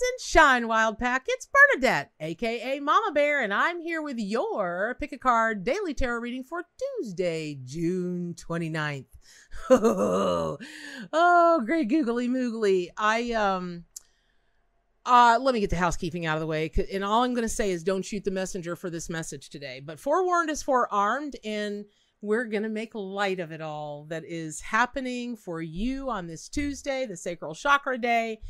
and 0.00 0.20
shine, 0.20 0.68
Wild 0.68 0.98
Pack. 0.98 1.24
It's 1.26 1.46
Bernadette, 1.46 2.12
aka 2.20 2.78
Mama 2.78 3.10
Bear, 3.12 3.42
and 3.42 3.52
I'm 3.52 3.80
here 3.80 4.00
with 4.00 4.18
your 4.18 4.96
pick 5.00 5.12
a 5.12 5.18
card 5.18 5.64
daily 5.64 5.94
tarot 5.94 6.20
reading 6.20 6.44
for 6.44 6.64
Tuesday, 7.00 7.58
June 7.64 8.34
29th. 8.34 9.06
oh, 9.70 11.62
great 11.64 11.88
googly 11.88 12.28
moogly. 12.28 12.88
I, 12.96 13.32
um, 13.32 13.84
uh, 15.04 15.38
let 15.40 15.54
me 15.54 15.60
get 15.60 15.70
the 15.70 15.76
housekeeping 15.76 16.26
out 16.26 16.36
of 16.36 16.40
the 16.40 16.46
way. 16.46 16.70
And 16.92 17.02
all 17.02 17.24
I'm 17.24 17.34
going 17.34 17.42
to 17.42 17.48
say 17.48 17.70
is 17.70 17.82
don't 17.82 18.04
shoot 18.04 18.24
the 18.24 18.30
messenger 18.30 18.76
for 18.76 18.90
this 18.90 19.08
message 19.08 19.50
today. 19.50 19.80
But 19.80 19.98
forewarned 19.98 20.50
is 20.50 20.62
forearmed, 20.62 21.36
and 21.44 21.84
we're 22.20 22.44
going 22.44 22.62
to 22.62 22.68
make 22.68 22.94
light 22.94 23.40
of 23.40 23.52
it 23.52 23.60
all 23.60 24.04
that 24.10 24.24
is 24.24 24.60
happening 24.60 25.34
for 25.34 25.60
you 25.60 26.08
on 26.10 26.26
this 26.26 26.48
Tuesday, 26.48 27.06
the 27.06 27.16
Sacral 27.16 27.54
Chakra 27.54 27.98
Day 27.98 28.40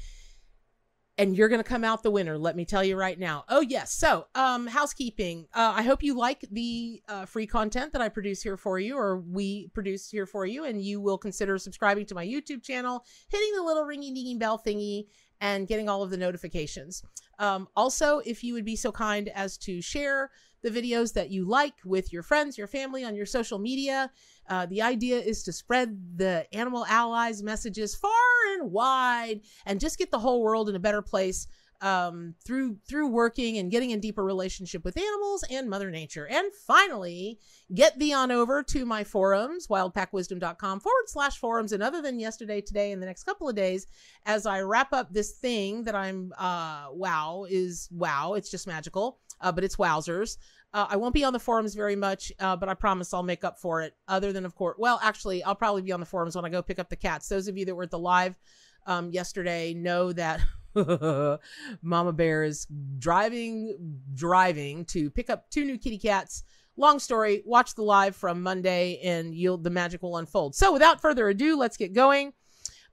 and 1.18 1.36
you're 1.36 1.48
going 1.48 1.62
to 1.62 1.68
come 1.68 1.84
out 1.84 2.02
the 2.02 2.10
winner 2.10 2.38
let 2.38 2.56
me 2.56 2.64
tell 2.64 2.82
you 2.82 2.96
right 2.96 3.18
now. 3.18 3.44
Oh 3.48 3.60
yes. 3.60 3.92
So 3.92 4.26
um 4.34 4.66
housekeeping. 4.66 5.46
Uh, 5.52 5.74
i 5.76 5.82
hope 5.82 6.02
you 6.02 6.14
like 6.14 6.44
the 6.50 7.02
uh, 7.08 7.26
free 7.26 7.46
content 7.46 7.92
that 7.92 8.00
i 8.00 8.08
produce 8.08 8.42
here 8.42 8.56
for 8.56 8.78
you 8.78 8.96
or 8.96 9.18
we 9.20 9.68
produce 9.74 10.08
here 10.08 10.26
for 10.26 10.46
you 10.46 10.64
and 10.64 10.82
you 10.82 11.00
will 11.00 11.18
consider 11.18 11.58
subscribing 11.58 12.06
to 12.06 12.14
my 12.14 12.26
youtube 12.26 12.62
channel 12.62 13.04
hitting 13.28 13.52
the 13.56 13.62
little 13.62 13.84
ringy 13.84 14.14
dingy 14.14 14.36
bell 14.36 14.60
thingy 14.64 15.06
and 15.40 15.68
getting 15.68 15.88
all 15.88 16.02
of 16.02 16.10
the 16.10 16.16
notifications. 16.16 17.02
Um, 17.38 17.68
also 17.76 18.20
if 18.24 18.42
you 18.42 18.54
would 18.54 18.64
be 18.64 18.76
so 18.76 18.90
kind 18.90 19.28
as 19.28 19.56
to 19.58 19.80
share 19.80 20.30
the 20.62 20.70
videos 20.70 21.12
that 21.14 21.30
you 21.30 21.44
like 21.44 21.74
with 21.84 22.12
your 22.12 22.22
friends, 22.22 22.58
your 22.58 22.66
family 22.66 23.04
on 23.04 23.14
your 23.14 23.26
social 23.26 23.58
media. 23.58 24.10
Uh, 24.48 24.66
the 24.66 24.82
idea 24.82 25.18
is 25.18 25.42
to 25.44 25.52
spread 25.52 25.96
the 26.16 26.46
animal 26.54 26.84
allies 26.86 27.42
messages 27.42 27.94
far 27.94 28.12
and 28.54 28.70
wide 28.72 29.40
and 29.66 29.80
just 29.80 29.98
get 29.98 30.10
the 30.10 30.18
whole 30.18 30.42
world 30.42 30.68
in 30.68 30.74
a 30.74 30.80
better 30.80 31.02
place 31.02 31.46
um, 31.80 32.34
through 32.44 32.76
through 32.88 33.08
working 33.08 33.58
and 33.58 33.70
getting 33.70 33.90
in 33.90 34.00
deeper 34.00 34.24
relationship 34.24 34.84
with 34.84 34.96
animals 34.96 35.44
and 35.50 35.70
Mother 35.70 35.90
Nature. 35.90 36.26
And 36.26 36.50
finally, 36.66 37.38
get 37.72 37.98
thee 37.98 38.12
on 38.12 38.30
over 38.30 38.62
to 38.64 38.84
my 38.84 39.04
forums, 39.04 39.68
wildpackwisdom.com 39.68 40.80
forward 40.80 41.04
slash 41.06 41.38
forums. 41.38 41.72
And 41.72 41.82
other 41.82 42.02
than 42.02 42.18
yesterday, 42.18 42.60
today, 42.60 42.92
and 42.92 43.00
the 43.00 43.06
next 43.06 43.24
couple 43.24 43.48
of 43.48 43.54
days, 43.54 43.86
as 44.26 44.46
I 44.46 44.60
wrap 44.62 44.92
up 44.92 45.12
this 45.12 45.32
thing 45.32 45.84
that 45.84 45.94
I'm 45.94 46.32
uh 46.36 46.88
wow 46.92 47.46
is 47.48 47.88
wow, 47.92 48.34
it's 48.34 48.50
just 48.50 48.66
magical 48.66 49.18
uh, 49.40 49.52
but 49.52 49.64
it's 49.64 49.76
wowzers. 49.76 50.36
Uh, 50.74 50.86
I 50.90 50.96
won't 50.96 51.14
be 51.14 51.24
on 51.24 51.32
the 51.32 51.38
forums 51.38 51.74
very 51.74 51.96
much, 51.96 52.30
uh, 52.40 52.54
but 52.54 52.68
I 52.68 52.74
promise 52.74 53.14
I'll 53.14 53.22
make 53.22 53.42
up 53.42 53.58
for 53.58 53.80
it. 53.82 53.94
Other 54.06 54.32
than, 54.32 54.44
of 54.44 54.54
course, 54.54 54.76
well, 54.78 55.00
actually, 55.02 55.42
I'll 55.42 55.54
probably 55.54 55.82
be 55.82 55.92
on 55.92 56.00
the 56.00 56.06
forums 56.06 56.36
when 56.36 56.44
I 56.44 56.50
go 56.50 56.62
pick 56.62 56.78
up 56.78 56.90
the 56.90 56.96
cats. 56.96 57.28
Those 57.28 57.48
of 57.48 57.56
you 57.56 57.64
that 57.64 57.74
were 57.74 57.84
at 57.84 57.90
the 57.90 57.98
live 57.98 58.38
um, 58.86 59.10
yesterday 59.10 59.72
know 59.72 60.12
that 60.12 60.40
Mama 61.82 62.12
Bear 62.12 62.44
is 62.44 62.66
driving, 62.98 63.98
driving 64.14 64.84
to 64.86 65.10
pick 65.10 65.30
up 65.30 65.48
two 65.50 65.64
new 65.64 65.78
kitty 65.78 65.98
cats. 65.98 66.44
Long 66.76 66.98
story. 66.98 67.42
Watch 67.46 67.74
the 67.74 67.82
live 67.82 68.14
from 68.14 68.42
Monday, 68.42 69.00
and 69.02 69.34
you'll 69.34 69.58
the 69.58 69.70
magic 69.70 70.02
will 70.02 70.18
unfold. 70.18 70.54
So, 70.54 70.72
without 70.72 71.00
further 71.00 71.28
ado, 71.28 71.56
let's 71.56 71.76
get 71.76 71.92
going 71.92 72.34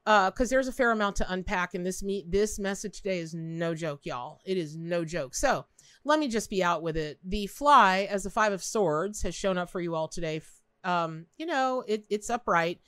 because 0.06 0.42
uh, 0.42 0.45
there's 0.52 0.67
a 0.67 0.72
fair 0.72 0.92
amount 0.92 1.16
to 1.16 1.32
unpack 1.32 1.73
and 1.73 1.84
this 1.84 2.04
meet 2.04 2.30
this 2.32 2.60
message 2.60 2.98
today 2.98 3.17
is 3.17 3.34
no 3.34 3.73
joke 3.73 4.02
y'all 4.04 4.39
it 4.45 4.56
is 4.56 4.78
no 4.78 5.04
joke 5.04 5.34
so 5.34 5.66
let 6.06 6.20
me 6.20 6.28
just 6.28 6.50
be 6.50 6.64
out 6.64 6.84
with 6.84 6.95
it. 6.95 7.20
The 7.25 7.48
fly, 7.48 8.08
as 8.09 8.23
the 8.23 8.30
five 8.30 8.53
of 8.53 8.64
swords, 8.64 9.23
has 9.23 9.36
shown 9.36 9.58
up 9.58 9.72
for 9.72 9.81
you 9.81 9.95
all 9.95 10.08
today. 10.08 10.39
Um, 10.84 11.25
you 11.38 11.48
know, 11.48 11.84
it, 11.88 12.06
it's 12.09 12.30
upright. 12.30 12.80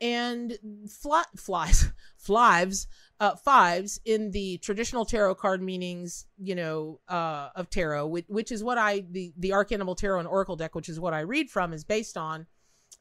And 0.00 0.58
fly, 0.90 1.22
flies, 1.36 1.92
flives, 2.16 2.88
uh, 3.20 3.36
fives 3.36 4.00
in 4.04 4.30
the 4.32 4.58
traditional 4.58 5.04
tarot 5.04 5.36
card 5.36 5.62
meanings, 5.62 6.26
you 6.38 6.54
know, 6.54 7.00
uh, 7.06 7.50
of 7.54 7.70
tarot, 7.70 8.06
which, 8.06 8.24
which 8.28 8.50
is 8.50 8.64
what 8.64 8.78
I, 8.78 9.04
the, 9.10 9.32
the 9.36 9.50
Arcanimal 9.50 9.96
Tarot 9.96 10.18
and 10.18 10.28
Oracle 10.28 10.56
deck, 10.56 10.74
which 10.74 10.88
is 10.88 10.98
what 10.98 11.14
I 11.14 11.20
read 11.20 11.50
from, 11.50 11.72
is 11.72 11.84
based 11.84 12.16
on, 12.16 12.46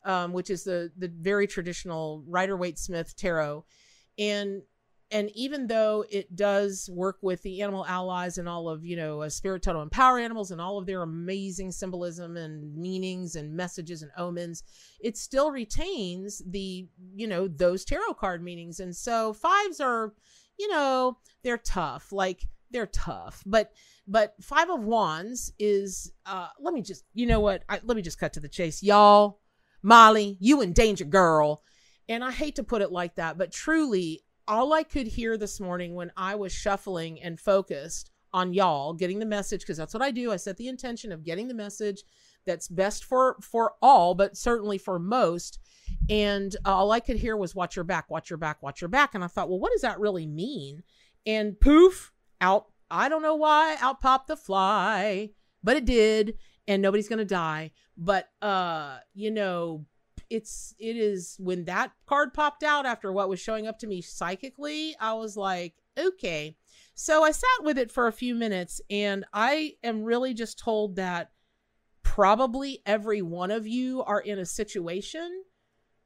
um, 0.06 0.34
which 0.34 0.50
is 0.50 0.66
the, 0.66 0.92
the 0.98 1.08
very 1.08 1.48
traditional 1.48 2.24
Rider 2.28 2.56
Waite 2.58 2.78
Smith 2.78 3.16
tarot. 3.16 3.66
And 4.20 4.62
and 5.14 5.30
even 5.36 5.68
though 5.68 6.04
it 6.10 6.36
does 6.36 6.90
work 6.92 7.20
with 7.22 7.42
the 7.44 7.62
animal 7.62 7.86
allies 7.86 8.38
and 8.38 8.50
all 8.50 8.68
of 8.68 8.84
you 8.84 8.96
know 8.98 9.28
spirit 9.30 9.62
totem 9.62 9.84
and 9.84 9.92
power 9.92 10.20
animals 10.20 10.52
and 10.52 10.60
all 10.60 10.78
of 10.78 10.86
their 10.86 11.04
amazing 11.04 11.72
symbolism 11.72 12.36
and 12.36 12.76
meanings 12.76 13.36
and 13.36 13.56
messages 13.56 14.02
and 14.02 14.12
omens 14.18 14.64
it 15.04 15.18
still 15.18 15.52
retains 15.52 16.42
the 16.48 16.88
you 17.14 17.28
know 17.28 17.48
those 17.48 17.86
tarot 17.86 18.16
card 18.16 18.42
meanings. 18.44 18.80
And 18.80 18.96
so 18.96 19.34
fives 19.34 19.80
are 19.80 20.14
you 20.58 20.70
know 20.70 21.18
they're 21.44 21.58
tough 21.58 22.12
like 22.12 22.46
they're 22.72 22.88
tough. 22.88 23.44
But 23.46 23.72
but 24.08 24.34
five 24.42 24.70
of 24.70 24.84
wands 24.84 25.54
is 25.60 26.12
uh 26.26 26.48
let 26.60 26.74
me 26.74 26.82
just 26.82 27.04
you 27.14 27.28
know 27.28 27.42
what? 27.42 27.64
I, 27.70 27.82
let 27.84 27.96
me 27.96 28.02
just 28.02 28.20
cut 28.20 28.34
to 28.34 28.40
the 28.40 28.50
chase. 28.50 28.82
Y'all 28.82 29.40
molly 29.84 30.38
you 30.40 30.62
in 30.62 30.74
danger 30.74 31.06
girl. 31.06 31.62
And 32.10 32.22
i 32.22 32.32
hate 32.32 32.58
to 32.58 32.64
put 32.64 32.82
it 32.82 32.92
like 32.92 33.16
that 33.16 33.38
but 33.38 33.54
truly 33.54 34.24
all 34.48 34.74
I 34.74 34.84
could 34.84 35.08
hear 35.08 35.38
this 35.38 35.60
morning 35.60 35.96
when 35.96 36.12
I 36.18 36.36
was 36.36 36.52
shuffling 36.52 37.22
and 37.22 37.40
focused 37.40 38.12
on 38.34 38.54
y'all 38.54 38.94
getting 38.94 39.20
the 39.20 39.26
message 39.26 39.62
because 39.62 39.78
that's 39.78 39.94
what 39.94 40.04
I 40.04 40.12
do. 40.12 40.32
I 40.32 40.38
set 40.38 40.58
the 40.58 40.68
intention 40.68 41.12
of 41.12 41.24
getting 41.24 41.48
the 41.48 41.54
message 41.54 42.04
that's 42.46 42.68
best 42.68 43.06
for 43.06 43.38
for 43.42 43.74
all, 43.82 44.16
but 44.16 44.36
certainly 44.36 44.78
for 44.78 45.00
most. 45.00 45.60
And 46.10 46.56
uh, 46.66 46.76
all 46.76 46.92
I 46.92 47.00
could 47.00 47.18
hear 47.18 47.38
was 47.38 47.56
"watch 47.56 47.76
your 47.76 47.86
back, 47.86 48.10
watch 48.10 48.30
your 48.30 48.38
back, 48.38 48.62
watch 48.62 48.82
your 48.82 48.90
back." 48.90 49.16
And 49.16 49.24
I 49.24 49.28
thought, 49.28 49.50
well, 49.50 49.60
what 49.60 49.72
does 49.72 49.82
that 49.82 50.00
really 50.00 50.26
mean? 50.26 50.84
And 51.26 51.60
poof, 51.60 52.12
out. 52.42 52.68
I 52.92 53.10
don't 53.10 53.22
know 53.22 53.36
why 53.36 53.78
out 53.80 54.02
popped 54.02 54.28
the 54.28 54.36
fly, 54.36 55.30
but 55.64 55.78
it 55.78 55.86
did, 55.86 56.36
and 56.68 56.82
nobody's 56.82 57.10
gonna 57.10 57.26
die. 57.26 57.72
But 57.98 58.30
uh, 58.42 58.98
you 59.14 59.32
know, 59.32 59.86
it's 60.30 60.76
it 60.80 60.98
is 60.98 61.36
when 61.40 61.66
that 61.66 61.92
card 62.06 62.34
popped 62.34 62.64
out 62.64 62.86
after 62.86 63.12
what 63.12 63.30
was 63.30 63.40
showing 63.40 63.68
up 63.68 63.80
to 63.80 63.88
me 63.88 64.02
psychically, 64.02 64.96
I 65.00 65.14
was 65.14 65.38
like, 65.38 65.76
okay. 65.98 66.58
So 66.96 67.24
I 67.24 67.32
sat 67.32 67.64
with 67.64 67.78
it 67.78 67.92
for 67.92 68.08
a 68.08 68.14
few 68.14 68.36
minutes 68.36 68.82
and 68.90 69.26
I 69.34 69.74
am 69.84 70.04
really 70.04 70.34
just 70.34 70.60
told 70.60 70.96
that 70.98 71.32
probably 72.04 72.82
every 72.86 73.22
one 73.22 73.52
of 73.52 73.66
you 73.66 74.04
are 74.04 74.20
in 74.20 74.38
a 74.38 74.46
situation 74.46 75.44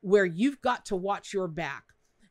where 0.01 0.25
you've 0.25 0.61
got 0.61 0.85
to 0.85 0.95
watch 0.95 1.33
your 1.33 1.47
back 1.47 1.83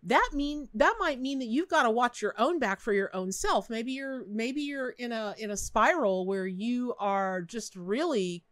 that 0.07 0.31
mean 0.33 0.69
that 0.73 0.95
might 1.01 1.21
mean 1.21 1.41
that 1.41 1.47
you've 1.47 1.69
got 1.69 1.83
to 1.83 1.91
watch 1.91 2.23
your 2.23 2.35
own 2.39 2.61
back 2.61 2.81
for 2.81 2.93
your 2.93 3.15
own 3.15 3.33
self 3.33 3.69
maybe 3.69 3.93
you're 3.93 4.25
maybe 4.29 4.63
you're 4.63 4.91
in 4.91 5.11
a 5.11 5.35
in 5.37 5.51
a 5.51 5.57
spiral 5.57 6.27
where 6.27 6.47
you 6.47 6.95
are 6.99 7.43
just 7.43 7.75
really 7.75 8.45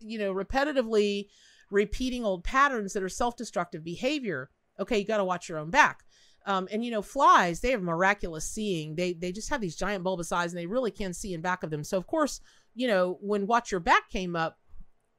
you 0.00 0.18
know 0.18 0.32
repetitively 0.32 1.26
repeating 1.70 2.24
old 2.24 2.44
patterns 2.44 2.92
that 2.92 3.02
are 3.02 3.08
self-destructive 3.08 3.84
behavior. 3.84 4.50
Okay 4.80 4.98
you 4.98 5.04
got 5.04 5.18
to 5.18 5.24
watch 5.24 5.48
your 5.48 5.58
own 5.58 5.70
back. 5.70 6.04
Um, 6.46 6.68
and 6.70 6.84
you 6.84 6.90
know 6.90 7.02
flies 7.02 7.60
they 7.60 7.70
have 7.70 7.82
miraculous 7.82 8.48
seeing. 8.48 8.94
They 8.94 9.12
they 9.12 9.32
just 9.32 9.50
have 9.50 9.60
these 9.60 9.76
giant 9.76 10.04
bulbous 10.04 10.32
eyes 10.32 10.52
and 10.52 10.58
they 10.58 10.66
really 10.66 10.90
can 10.90 11.12
see 11.12 11.34
in 11.34 11.40
back 11.40 11.62
of 11.62 11.70
them. 11.70 11.84
So 11.84 11.96
of 11.96 12.06
course 12.06 12.40
you 12.74 12.88
know 12.88 13.18
when 13.20 13.46
watch 13.46 13.70
your 13.70 13.80
back 13.80 14.08
came 14.08 14.36
up 14.36 14.58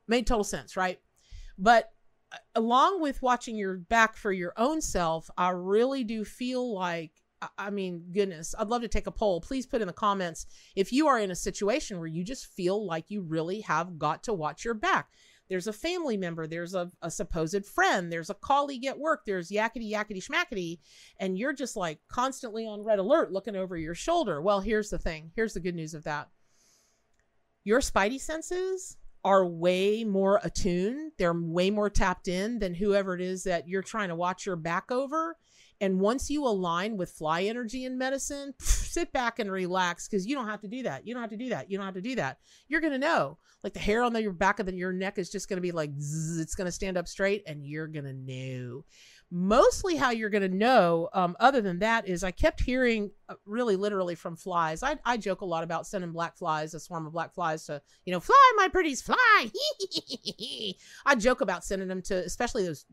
made 0.07 0.25
total 0.27 0.43
sense 0.43 0.75
right? 0.75 0.99
But 1.57 1.91
uh, 2.31 2.37
along 2.55 3.01
with 3.01 3.21
watching 3.21 3.55
your 3.55 3.77
back 3.77 4.15
for 4.15 4.31
your 4.31 4.53
own 4.55 4.81
self 4.81 5.31
i 5.35 5.49
really 5.49 6.03
do 6.03 6.23
feel 6.23 6.75
like 6.75 7.11
I 7.57 7.69
mean, 7.69 8.03
goodness, 8.11 8.53
I'd 8.57 8.67
love 8.67 8.81
to 8.81 8.87
take 8.87 9.07
a 9.07 9.11
poll. 9.11 9.41
Please 9.41 9.65
put 9.65 9.81
in 9.81 9.87
the 9.87 9.93
comments 9.93 10.45
if 10.75 10.91
you 10.91 11.07
are 11.07 11.19
in 11.19 11.31
a 11.31 11.35
situation 11.35 11.97
where 11.97 12.07
you 12.07 12.23
just 12.23 12.47
feel 12.47 12.85
like 12.85 13.05
you 13.07 13.21
really 13.21 13.61
have 13.61 13.97
got 13.97 14.23
to 14.23 14.33
watch 14.33 14.65
your 14.65 14.73
back 14.73 15.09
there's 15.49 15.67
a 15.67 15.73
family 15.73 16.15
member, 16.15 16.47
there's 16.47 16.75
a, 16.75 16.91
a 17.01 17.09
supposed 17.09 17.65
friend, 17.65 18.11
there's 18.11 18.29
a 18.29 18.35
colleague 18.35 18.85
at 18.85 18.99
work, 18.99 19.21
there's 19.25 19.49
yakety 19.49 19.91
yakety 19.91 20.23
schmackety, 20.23 20.79
and 21.19 21.37
you're 21.37 21.53
just 21.53 21.75
like 21.75 21.99
constantly 22.07 22.67
on 22.67 22.83
red 22.83 22.99
alert 22.99 23.31
looking 23.31 23.55
over 23.55 23.75
your 23.75 23.95
shoulder. 23.95 24.41
Well, 24.41 24.61
here's 24.61 24.89
the 24.89 24.99
thing 24.99 25.31
here's 25.35 25.53
the 25.53 25.59
good 25.59 25.75
news 25.75 25.93
of 25.93 26.03
that 26.03 26.29
your 27.63 27.79
spidey 27.81 28.19
senses 28.19 28.97
are 29.25 29.45
way 29.45 30.03
more 30.03 30.39
attuned, 30.43 31.11
they're 31.17 31.33
way 31.33 31.69
more 31.69 31.89
tapped 31.89 32.27
in 32.27 32.59
than 32.59 32.73
whoever 32.73 33.15
it 33.15 33.21
is 33.21 33.43
that 33.43 33.67
you're 33.67 33.81
trying 33.81 34.09
to 34.09 34.15
watch 34.15 34.45
your 34.45 34.55
back 34.55 34.91
over. 34.91 35.35
And 35.81 35.99
once 35.99 36.29
you 36.29 36.45
align 36.45 36.97
with 36.97 37.11
fly 37.11 37.43
energy 37.43 37.85
in 37.85 37.97
medicine, 37.97 38.53
sit 38.59 39.11
back 39.13 39.39
and 39.39 39.51
relax 39.51 40.07
because 40.07 40.27
you 40.27 40.35
don't 40.35 40.47
have 40.47 40.61
to 40.61 40.67
do 40.67 40.83
that. 40.83 41.07
You 41.07 41.13
don't 41.13 41.21
have 41.21 41.29
to 41.31 41.37
do 41.37 41.49
that. 41.49 41.71
You 41.71 41.77
don't 41.77 41.85
have 41.85 41.95
to 41.95 42.01
do 42.01 42.15
that. 42.15 42.39
You're 42.67 42.81
going 42.81 42.93
to 42.93 42.99
know. 42.99 43.37
Like 43.63 43.73
the 43.73 43.79
hair 43.79 44.03
on 44.03 44.13
the, 44.13 44.21
your 44.21 44.33
back 44.33 44.59
of 44.59 44.65
the, 44.65 44.73
your 44.73 44.93
neck 44.93 45.17
is 45.17 45.29
just 45.29 45.47
going 45.47 45.57
to 45.57 45.61
be 45.61 45.71
like, 45.71 45.91
zzz, 45.99 46.39
it's 46.39 46.55
going 46.55 46.65
to 46.65 46.71
stand 46.71 46.97
up 46.97 47.07
straight 47.07 47.43
and 47.47 47.65
you're 47.65 47.87
going 47.87 48.05
to 48.05 48.13
know. 48.13 48.85
Mostly 49.31 49.95
how 49.95 50.09
you're 50.09 50.31
going 50.31 50.49
to 50.49 50.57
know, 50.57 51.07
um, 51.13 51.37
other 51.39 51.61
than 51.61 51.79
that, 51.79 52.07
is 52.07 52.23
I 52.23 52.31
kept 52.31 52.61
hearing 52.61 53.11
uh, 53.27 53.35
really 53.45 53.75
literally 53.75 54.15
from 54.15 54.35
flies. 54.35 54.81
I, 54.81 54.97
I 55.05 55.17
joke 55.17 55.41
a 55.41 55.45
lot 55.45 55.63
about 55.63 55.85
sending 55.85 56.11
black 56.11 56.35
flies, 56.35 56.73
a 56.73 56.79
swarm 56.79 57.05
of 57.05 57.13
black 57.13 57.33
flies 57.35 57.65
to, 57.65 57.79
you 58.05 58.13
know, 58.13 58.19
fly, 58.19 58.53
my 58.55 58.69
pretties, 58.69 59.03
fly. 59.03 59.15
I 61.05 61.15
joke 61.15 61.41
about 61.41 61.63
sending 61.63 61.87
them 61.87 62.01
to, 62.03 62.25
especially 62.25 62.65
those 62.65 62.85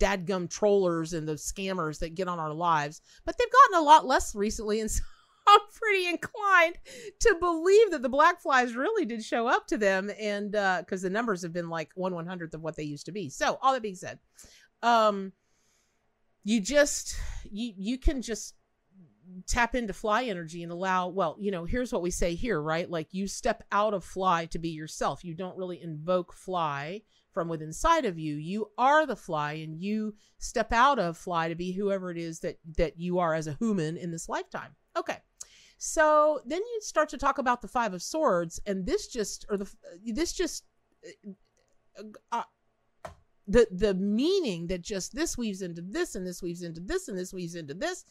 dadgum 0.00 0.50
trollers 0.50 1.12
and 1.12 1.28
the 1.28 1.34
scammers 1.34 1.98
that 2.00 2.14
get 2.14 2.26
on 2.26 2.40
our 2.40 2.52
lives, 2.52 3.00
but 3.24 3.36
they've 3.38 3.52
gotten 3.52 3.84
a 3.84 3.86
lot 3.86 4.06
less 4.06 4.34
recently. 4.34 4.80
And 4.80 4.90
so 4.90 5.02
I'm 5.46 5.60
pretty 5.72 6.06
inclined 6.06 6.76
to 7.20 7.36
believe 7.40 7.90
that 7.90 8.02
the 8.02 8.08
black 8.08 8.40
flies 8.40 8.74
really 8.74 9.04
did 9.04 9.22
show 9.24 9.46
up 9.46 9.66
to 9.68 9.78
them, 9.78 10.10
and 10.18 10.52
because 10.52 11.04
uh, 11.04 11.08
the 11.08 11.10
numbers 11.10 11.42
have 11.42 11.52
been 11.52 11.68
like 11.68 11.90
one 11.94 12.14
one 12.14 12.26
hundredth 12.26 12.54
of 12.54 12.62
what 12.62 12.76
they 12.76 12.82
used 12.82 13.06
to 13.06 13.12
be. 13.12 13.28
So, 13.30 13.58
all 13.62 13.72
that 13.72 13.82
being 13.82 13.94
said, 13.94 14.18
um, 14.82 15.32
you 16.44 16.60
just 16.60 17.16
you 17.50 17.72
you 17.76 17.98
can 17.98 18.22
just 18.22 18.54
tap 19.46 19.74
into 19.74 19.92
fly 19.92 20.24
energy 20.24 20.62
and 20.62 20.72
allow 20.72 21.08
well 21.08 21.36
you 21.38 21.50
know 21.50 21.64
here's 21.64 21.92
what 21.92 22.02
we 22.02 22.10
say 22.10 22.34
here 22.34 22.60
right 22.60 22.90
like 22.90 23.08
you 23.12 23.28
step 23.28 23.62
out 23.70 23.94
of 23.94 24.04
fly 24.04 24.44
to 24.46 24.58
be 24.58 24.70
yourself 24.70 25.24
you 25.24 25.34
don't 25.34 25.56
really 25.56 25.80
invoke 25.80 26.32
fly 26.32 27.00
from 27.32 27.48
within 27.48 27.68
inside 27.68 28.04
of 28.04 28.18
you 28.18 28.36
you 28.36 28.70
are 28.76 29.06
the 29.06 29.16
fly 29.16 29.52
and 29.52 29.80
you 29.80 30.14
step 30.38 30.72
out 30.72 30.98
of 30.98 31.16
fly 31.16 31.48
to 31.48 31.54
be 31.54 31.72
whoever 31.72 32.10
it 32.10 32.18
is 32.18 32.40
that 32.40 32.58
that 32.76 32.98
you 32.98 33.18
are 33.18 33.34
as 33.34 33.46
a 33.46 33.56
human 33.60 33.96
in 33.96 34.10
this 34.10 34.28
lifetime. 34.28 34.74
Okay. 34.96 35.18
So 35.78 36.40
then 36.44 36.60
you 36.60 36.80
start 36.82 37.08
to 37.10 37.18
talk 37.18 37.38
about 37.38 37.62
the 37.62 37.68
five 37.68 37.94
of 37.94 38.02
swords 38.02 38.60
and 38.66 38.84
this 38.84 39.06
just 39.06 39.46
or 39.48 39.56
the 39.56 39.70
this 40.04 40.32
just 40.32 40.64
uh, 41.98 42.02
uh 42.32 42.42
the 43.46 43.66
the 43.70 43.94
meaning 43.94 44.66
that 44.66 44.82
just 44.82 45.14
this 45.14 45.38
weaves 45.38 45.62
into 45.62 45.82
this 45.82 46.14
and 46.14 46.26
this 46.26 46.42
weaves 46.42 46.62
into 46.62 46.80
this 46.80 47.08
and 47.08 47.18
this 47.18 47.32
weaves 47.32 47.54
into 47.54 47.74
this 47.74 48.04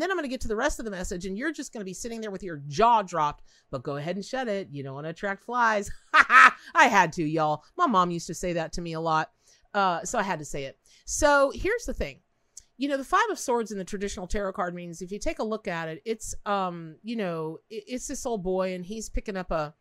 then 0.00 0.10
i'm 0.10 0.16
going 0.16 0.24
to 0.24 0.28
get 0.28 0.40
to 0.40 0.48
the 0.48 0.56
rest 0.56 0.78
of 0.78 0.84
the 0.84 0.90
message 0.90 1.26
and 1.26 1.36
you're 1.36 1.52
just 1.52 1.72
going 1.72 1.80
to 1.80 1.84
be 1.84 1.94
sitting 1.94 2.20
there 2.20 2.30
with 2.30 2.42
your 2.42 2.62
jaw 2.68 3.02
dropped 3.02 3.44
but 3.74 3.82
go 3.82 3.96
ahead 3.96 4.14
and 4.14 4.24
shut 4.24 4.46
it. 4.46 4.68
You 4.70 4.84
don't 4.84 4.94
want 4.94 5.06
to 5.06 5.10
attract 5.10 5.42
flies. 5.42 5.90
I 6.12 6.86
had 6.86 7.12
to 7.14 7.24
y'all. 7.24 7.64
My 7.76 7.88
mom 7.88 8.12
used 8.12 8.28
to 8.28 8.34
say 8.34 8.52
that 8.52 8.72
to 8.74 8.80
me 8.80 8.92
a 8.92 9.00
lot. 9.00 9.32
Uh, 9.74 10.04
so 10.04 10.16
i 10.16 10.22
had 10.22 10.38
to 10.38 10.44
say 10.44 10.62
it. 10.62 10.78
So 11.04 11.50
here's 11.52 11.84
the 11.84 11.92
thing. 11.92 12.20
You 12.76 12.88
know 12.88 12.96
the 12.96 13.02
five 13.02 13.28
of 13.32 13.38
swords 13.38 13.72
in 13.72 13.78
the 13.78 13.84
traditional 13.84 14.28
tarot 14.28 14.52
card 14.52 14.76
means 14.76 15.02
if 15.02 15.10
you 15.10 15.18
take 15.18 15.40
a 15.40 15.44
look 15.44 15.66
at 15.66 15.88
it 15.88 16.02
it's 16.04 16.34
um 16.46 16.96
you 17.02 17.14
know 17.14 17.58
it's 17.70 18.08
this 18.08 18.26
old 18.26 18.42
boy 18.42 18.74
and 18.74 18.84
he's 18.84 19.08
picking 19.08 19.36
up 19.36 19.52
a 19.52 19.74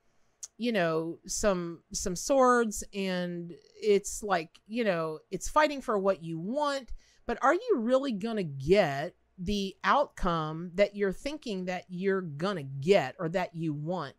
you 0.58 0.72
know 0.72 1.18
some 1.26 1.82
some 1.92 2.16
swords 2.16 2.84
and 2.94 3.52
it's 3.82 4.22
like 4.22 4.60
you 4.68 4.84
know 4.84 5.20
it's 5.30 5.50
fighting 5.50 5.82
for 5.82 6.00
what 6.00 6.24
you 6.24 6.40
want. 6.40 6.94
But 7.28 7.38
are 7.44 7.54
you 7.54 7.76
really 7.78 8.12
going 8.12 8.38
to 8.38 8.44
get 8.44 9.14
the 9.38 9.76
outcome 9.84 10.72
that 10.76 10.96
you're 10.96 11.12
thinking 11.12 11.66
that 11.66 11.86
you're 11.90 12.22
going 12.22 12.58
to 12.58 12.64
get 12.64 13.16
or 13.20 13.30
that 13.30 13.56
you 13.56 13.74
want. 13.74 14.16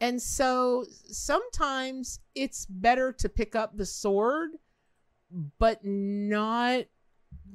And 0.00 0.20
so 0.20 0.84
sometimes 1.06 2.20
it's 2.34 2.66
better 2.66 3.12
to 3.12 3.28
pick 3.28 3.56
up 3.56 3.76
the 3.76 3.86
sword 3.86 4.50
but 5.58 5.80
not 5.84 6.84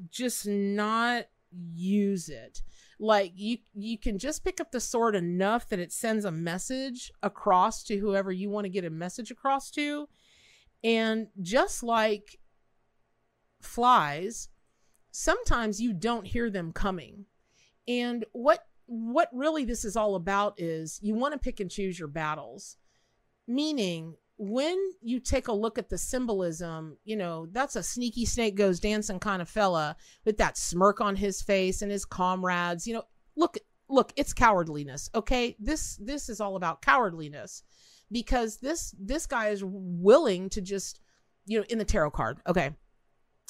just 0.09 0.47
not 0.47 1.25
use 1.73 2.29
it. 2.29 2.61
Like 2.99 3.31
you 3.35 3.57
you 3.73 3.97
can 3.97 4.17
just 4.17 4.43
pick 4.43 4.59
up 4.59 4.71
the 4.71 4.79
sword 4.79 5.15
enough 5.15 5.69
that 5.69 5.79
it 5.79 5.93
sends 5.93 6.25
a 6.25 6.31
message 6.31 7.11
across 7.23 7.83
to 7.83 7.97
whoever 7.97 8.31
you 8.31 8.49
want 8.49 8.65
to 8.65 8.69
get 8.69 8.83
a 8.83 8.89
message 8.89 9.31
across 9.31 9.71
to. 9.71 10.07
And 10.83 11.27
just 11.41 11.83
like 11.83 12.39
flies 13.61 14.49
sometimes 15.11 15.81
you 15.81 15.93
don't 15.93 16.27
hear 16.27 16.49
them 16.49 16.71
coming 16.71 17.25
and 17.87 18.25
what 18.31 18.65
what 18.85 19.29
really 19.33 19.65
this 19.65 19.85
is 19.85 19.95
all 19.95 20.15
about 20.15 20.59
is 20.59 20.99
you 21.01 21.13
want 21.13 21.33
to 21.33 21.39
pick 21.39 21.59
and 21.59 21.69
choose 21.69 21.97
your 21.97 22.07
battles 22.07 22.77
meaning 23.47 24.15
when 24.39 24.77
you 25.01 25.19
take 25.19 25.49
a 25.49 25.53
look 25.53 25.77
at 25.77 25.89
the 25.89 25.97
symbolism, 25.97 26.97
you 27.03 27.17
know, 27.17 27.45
that's 27.51 27.75
a 27.75 27.83
sneaky 27.83 28.25
snake 28.25 28.55
goes 28.55 28.79
dancing 28.79 29.19
kind 29.19 29.41
of 29.41 29.49
fella 29.49 29.97
with 30.23 30.37
that 30.37 30.57
smirk 30.57 31.01
on 31.01 31.17
his 31.17 31.41
face 31.41 31.81
and 31.81 31.91
his 31.91 32.05
comrades. 32.05 32.87
You 32.87 32.93
know, 32.93 33.03
look, 33.35 33.57
look, 33.89 34.13
it's 34.15 34.33
cowardliness. 34.33 35.09
Okay. 35.13 35.57
This, 35.59 35.97
this 35.97 36.29
is 36.29 36.39
all 36.39 36.55
about 36.55 36.81
cowardliness 36.81 37.63
because 38.13 38.57
this, 38.57 38.95
this 38.97 39.25
guy 39.25 39.49
is 39.49 39.61
willing 39.61 40.49
to 40.51 40.61
just, 40.61 41.01
you 41.45 41.59
know, 41.59 41.65
in 41.67 41.77
the 41.77 41.83
tarot 41.83 42.11
card. 42.11 42.39
Okay. 42.47 42.71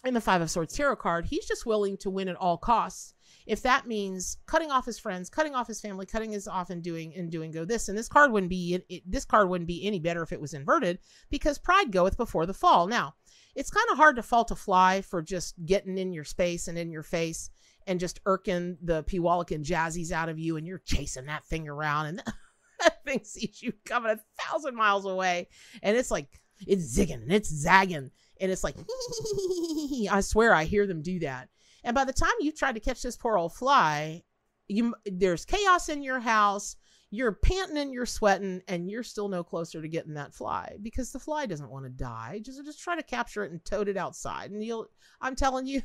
In 0.06 0.14
the 0.14 0.22
Five 0.22 0.42
of 0.42 0.50
Swords 0.50 0.74
tarot 0.74 0.96
card, 0.96 1.26
he's 1.26 1.46
just 1.46 1.66
willing 1.66 1.98
to 1.98 2.10
win 2.10 2.30
at 2.30 2.38
all 2.38 2.58
costs. 2.58 3.14
If 3.46 3.62
that 3.64 3.86
means 3.86 4.38
cutting 4.46 4.72
off 4.72 4.86
his 4.86 4.98
friends, 4.98 5.30
cutting 5.30 5.56
off 5.56 5.68
his 5.68 5.82
family, 5.82 6.06
cutting 6.06 6.32
his 6.32 6.48
off 6.48 6.70
and 6.70 6.82
doing 6.82 7.14
and 7.16 7.30
doing 7.30 7.52
go 7.52 7.66
this, 7.66 7.90
and 7.90 7.98
this 7.98 8.08
card 8.08 8.32
wouldn't 8.32 8.50
be 8.50 8.80
it, 8.88 9.04
this 9.06 9.26
card 9.26 9.50
wouldn't 9.50 9.68
be 9.68 9.86
any 9.86 10.00
better 10.00 10.22
if 10.24 10.32
it 10.32 10.40
was 10.40 10.54
inverted 10.54 11.00
because 11.30 11.58
pride 11.58 11.92
goeth 11.92 12.16
before 12.16 12.46
the 12.46 12.54
fall. 12.54 12.88
Now, 12.88 13.16
it's 13.56 13.72
kind 13.72 13.88
of 13.92 13.98
hard 13.98 14.16
to 14.16 14.24
fault 14.24 14.52
a 14.52 14.56
fly 14.56 15.02
for 15.02 15.22
just 15.22 15.56
getting 15.66 15.98
in 15.98 16.14
your 16.14 16.24
space 16.24 16.68
and 16.68 16.78
in 16.78 16.92
your 16.92 17.04
face 17.04 17.50
and 17.88 18.00
just 18.00 18.20
irking 18.26 18.78
the 18.82 19.04
Peewallican 19.04 19.66
jazzies 19.66 20.12
out 20.12 20.30
of 20.30 20.40
you, 20.40 20.56
and 20.56 20.66
you're 20.66 20.82
chasing 20.86 21.26
that 21.26 21.44
thing 21.46 21.68
around, 21.68 22.06
and 22.06 22.24
that 22.80 23.04
thing 23.04 23.22
sees 23.24 23.62
you 23.62 23.74
coming 23.86 24.12
a 24.12 24.44
thousand 24.44 24.76
miles 24.76 25.06
away, 25.06 25.50
and 25.84 25.98
it's 25.98 26.12
like 26.12 26.40
it's 26.68 26.98
zigging 26.98 27.24
and 27.24 27.32
it's 27.32 27.50
zagging, 27.50 28.12
and 28.40 28.52
it's 28.52 28.64
like 28.64 28.76
I 30.12 30.22
swear 30.22 30.54
I 30.54 30.64
hear 30.64 30.88
them 30.88 31.02
do 31.02 31.20
that 31.20 31.50
and 31.84 31.96
by 31.96 32.06
the 32.06 32.14
time 32.14 32.32
you've 32.40 32.58
tried 32.58 32.76
to 32.76 32.82
catch 32.82 33.02
this 33.02 33.16
poor 33.16 33.38
old 33.38 33.54
fly, 33.54 34.24
you 34.68 34.94
there's 35.06 35.46
chaos 35.46 35.90
in 35.90 36.04
your 36.04 36.20
house. 36.20 36.76
You're 37.12 37.32
panting 37.32 37.78
and 37.80 37.92
you're 37.92 38.06
sweating, 38.06 38.62
and 38.68 38.90
you're 38.90 39.02
still 39.02 39.30
no 39.30 39.44
closer 39.44 39.82
to 39.82 39.88
getting 39.88 40.14
that 40.14 40.36
fly 40.36 40.76
because 40.84 41.12
the 41.12 41.18
fly 41.18 41.48
doesn't 41.48 41.72
want 41.72 41.86
to 41.86 41.90
die. 41.90 42.40
Just 42.44 42.64
just 42.64 42.84
try 42.84 42.96
to 42.96 43.02
capture 43.02 43.44
it 43.44 43.52
and 43.52 43.64
tote 43.66 43.88
it 43.88 43.98
outside, 43.98 44.52
and 44.52 44.64
you'll. 44.64 44.88
I'm 45.20 45.36
telling 45.36 45.66
you, 45.66 45.82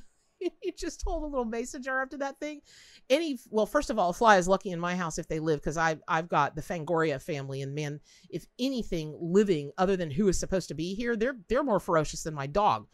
you 0.63 0.73
just 0.77 1.03
hold 1.05 1.23
a 1.23 1.27
little 1.27 1.45
mason 1.45 1.83
jar 1.83 2.03
up 2.03 2.11
to 2.11 2.19
that 2.19 2.39
thing. 2.39 2.61
Any 3.11 3.39
well, 3.51 3.67
first 3.67 3.91
of 3.91 3.99
all, 3.99 4.11
a 4.11 4.13
fly 4.13 4.37
is 4.37 4.49
lucky 4.49 4.71
in 4.71 4.81
my 4.81 4.97
house 4.97 5.19
if 5.19 5.29
they 5.29 5.41
live 5.41 5.61
because 5.61 5.77
I've 5.77 6.03
I've 6.09 6.29
got 6.29 6.55
the 6.55 6.63
Fangoria 6.63 7.21
family, 7.21 7.63
and 7.63 7.75
man, 7.75 8.01
if 8.31 8.47
anything 8.59 9.17
living 9.21 9.73
other 9.79 9.97
than 9.97 10.11
who 10.11 10.29
is 10.29 10.39
supposed 10.39 10.69
to 10.69 10.75
be 10.75 10.95
here, 10.95 11.17
they're 11.17 11.37
they're 11.49 11.65
more 11.65 11.81
ferocious 11.81 12.23
than 12.23 12.35
my 12.35 12.47
dog 12.47 12.87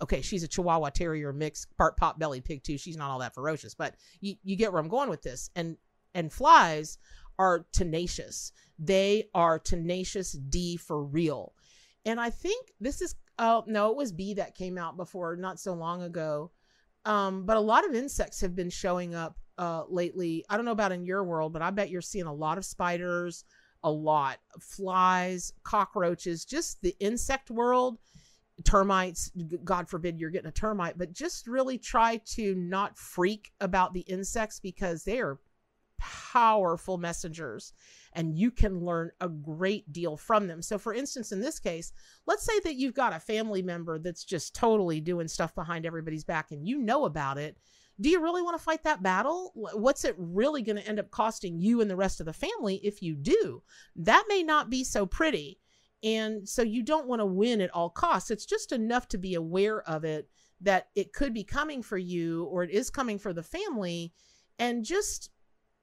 okay, 0.00 0.22
she's 0.22 0.42
a 0.42 0.48
Chihuahua 0.48 0.90
Terrier 0.90 1.32
mix, 1.32 1.66
part 1.76 1.96
pot 1.96 2.18
belly 2.18 2.40
pig 2.40 2.62
too. 2.62 2.78
She's 2.78 2.96
not 2.96 3.10
all 3.10 3.18
that 3.20 3.34
ferocious, 3.34 3.74
but 3.74 3.96
you, 4.20 4.36
you 4.44 4.56
get 4.56 4.72
where 4.72 4.80
I'm 4.80 4.88
going 4.88 5.08
with 5.08 5.22
this. 5.22 5.50
And 5.56 5.76
and 6.14 6.32
flies 6.32 6.98
are 7.38 7.66
tenacious. 7.72 8.52
They 8.78 9.28
are 9.34 9.58
tenacious 9.58 10.32
D 10.32 10.76
for 10.76 11.02
real. 11.02 11.54
And 12.04 12.20
I 12.20 12.30
think 12.30 12.72
this 12.80 13.00
is 13.00 13.14
oh 13.38 13.64
no, 13.66 13.90
it 13.90 13.96
was 13.96 14.12
B 14.12 14.34
that 14.34 14.54
came 14.54 14.78
out 14.78 14.96
before 14.96 15.36
not 15.36 15.60
so 15.60 15.74
long 15.74 16.02
ago. 16.02 16.50
Um, 17.04 17.44
but 17.44 17.56
a 17.56 17.60
lot 17.60 17.86
of 17.86 17.94
insects 17.94 18.40
have 18.40 18.54
been 18.54 18.70
showing 18.70 19.14
up 19.14 19.36
uh 19.58 19.84
lately. 19.88 20.44
I 20.48 20.56
don't 20.56 20.64
know 20.64 20.72
about 20.72 20.92
in 20.92 21.04
your 21.04 21.24
world, 21.24 21.52
but 21.52 21.62
I 21.62 21.70
bet 21.70 21.90
you're 21.90 22.00
seeing 22.00 22.26
a 22.26 22.32
lot 22.32 22.58
of 22.58 22.64
spiders, 22.64 23.44
a 23.82 23.90
lot 23.90 24.38
of 24.54 24.62
flies, 24.62 25.52
cockroaches, 25.64 26.44
just 26.44 26.80
the 26.82 26.94
insect 27.00 27.50
world 27.50 27.98
termites 28.64 29.30
god 29.64 29.88
forbid 29.88 30.20
you're 30.20 30.30
getting 30.30 30.48
a 30.48 30.52
termite 30.52 30.98
but 30.98 31.12
just 31.12 31.46
really 31.46 31.78
try 31.78 32.18
to 32.26 32.54
not 32.54 32.96
freak 32.98 33.50
about 33.60 33.92
the 33.92 34.00
insects 34.00 34.60
because 34.60 35.04
they 35.04 35.18
are 35.20 35.40
powerful 35.98 36.98
messengers 36.98 37.72
and 38.14 38.36
you 38.38 38.50
can 38.50 38.84
learn 38.84 39.10
a 39.20 39.28
great 39.28 39.90
deal 39.92 40.16
from 40.16 40.46
them 40.46 40.62
so 40.62 40.78
for 40.78 40.94
instance 40.94 41.32
in 41.32 41.40
this 41.40 41.58
case 41.58 41.92
let's 42.26 42.44
say 42.44 42.58
that 42.60 42.76
you've 42.76 42.94
got 42.94 43.14
a 43.14 43.20
family 43.20 43.62
member 43.62 43.98
that's 43.98 44.24
just 44.24 44.54
totally 44.54 45.00
doing 45.00 45.28
stuff 45.28 45.54
behind 45.54 45.86
everybody's 45.86 46.24
back 46.24 46.50
and 46.50 46.66
you 46.66 46.78
know 46.78 47.04
about 47.04 47.38
it 47.38 47.56
do 48.00 48.08
you 48.08 48.20
really 48.20 48.42
want 48.42 48.56
to 48.56 48.62
fight 48.62 48.82
that 48.84 49.02
battle 49.02 49.52
what's 49.54 50.04
it 50.04 50.14
really 50.18 50.62
going 50.62 50.76
to 50.76 50.86
end 50.88 50.98
up 50.98 51.10
costing 51.10 51.58
you 51.58 51.80
and 51.80 51.90
the 51.90 51.96
rest 51.96 52.20
of 52.20 52.26
the 52.26 52.32
family 52.32 52.76
if 52.82 53.02
you 53.02 53.14
do 53.14 53.62
that 53.96 54.24
may 54.28 54.42
not 54.42 54.70
be 54.70 54.84
so 54.84 55.06
pretty 55.06 55.58
and 56.02 56.48
so 56.48 56.62
you 56.62 56.82
don't 56.82 57.06
want 57.06 57.20
to 57.20 57.26
win 57.26 57.60
at 57.60 57.70
all 57.70 57.90
costs. 57.90 58.30
It's 58.30 58.46
just 58.46 58.72
enough 58.72 59.08
to 59.08 59.18
be 59.18 59.34
aware 59.34 59.82
of 59.88 60.04
it 60.04 60.28
that 60.60 60.88
it 60.94 61.12
could 61.12 61.32
be 61.32 61.44
coming 61.44 61.82
for 61.82 61.98
you 61.98 62.44
or 62.44 62.64
it 62.64 62.70
is 62.70 62.90
coming 62.90 63.18
for 63.18 63.32
the 63.32 63.42
family. 63.42 64.12
And 64.58 64.84
just, 64.84 65.30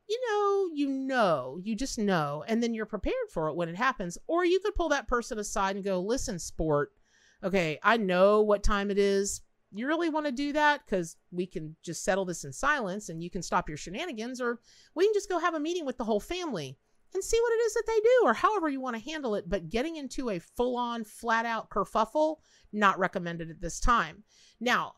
you 0.09 0.19
know, 0.27 0.69
you 0.73 0.87
know, 0.89 1.59
you 1.61 1.75
just 1.75 1.99
know. 1.99 2.43
And 2.47 2.63
then 2.63 2.73
you're 2.73 2.87
prepared 2.87 3.29
for 3.31 3.47
it 3.47 3.55
when 3.55 3.69
it 3.69 3.75
happens. 3.75 4.17
Or 4.27 4.43
you 4.43 4.59
could 4.59 4.75
pull 4.75 4.89
that 4.89 5.07
person 5.07 5.37
aside 5.37 5.75
and 5.75 5.85
go, 5.85 5.99
listen, 5.99 6.39
sport. 6.39 6.91
Okay, 7.43 7.79
I 7.83 7.97
know 7.97 8.41
what 8.41 8.63
time 8.63 8.89
it 8.89 8.97
is. 8.97 9.41
You 9.71 9.85
really 9.85 10.09
want 10.09 10.25
to 10.25 10.31
do 10.31 10.51
that? 10.53 10.81
Because 10.83 11.15
we 11.31 11.45
can 11.45 11.75
just 11.83 12.03
settle 12.03 12.25
this 12.25 12.43
in 12.43 12.51
silence 12.51 13.09
and 13.09 13.23
you 13.23 13.29
can 13.29 13.43
stop 13.43 13.69
your 13.69 13.77
shenanigans, 13.77 14.41
or 14.41 14.59
we 14.95 15.05
can 15.05 15.13
just 15.13 15.29
go 15.29 15.37
have 15.37 15.53
a 15.53 15.59
meeting 15.59 15.85
with 15.85 15.97
the 15.97 16.03
whole 16.03 16.19
family 16.19 16.75
and 17.13 17.23
see 17.23 17.39
what 17.39 17.53
it 17.53 17.63
is 17.65 17.73
that 17.75 17.83
they 17.87 17.99
do 17.99 18.21
or 18.23 18.33
however 18.33 18.67
you 18.67 18.81
want 18.81 18.95
to 18.95 19.11
handle 19.11 19.35
it. 19.35 19.47
But 19.47 19.69
getting 19.69 19.95
into 19.95 20.31
a 20.31 20.39
full 20.39 20.75
on, 20.75 21.03
flat 21.03 21.45
out 21.45 21.69
kerfuffle, 21.69 22.37
not 22.73 22.97
recommended 22.97 23.51
at 23.51 23.61
this 23.61 23.79
time. 23.79 24.23
Now, 24.59 24.93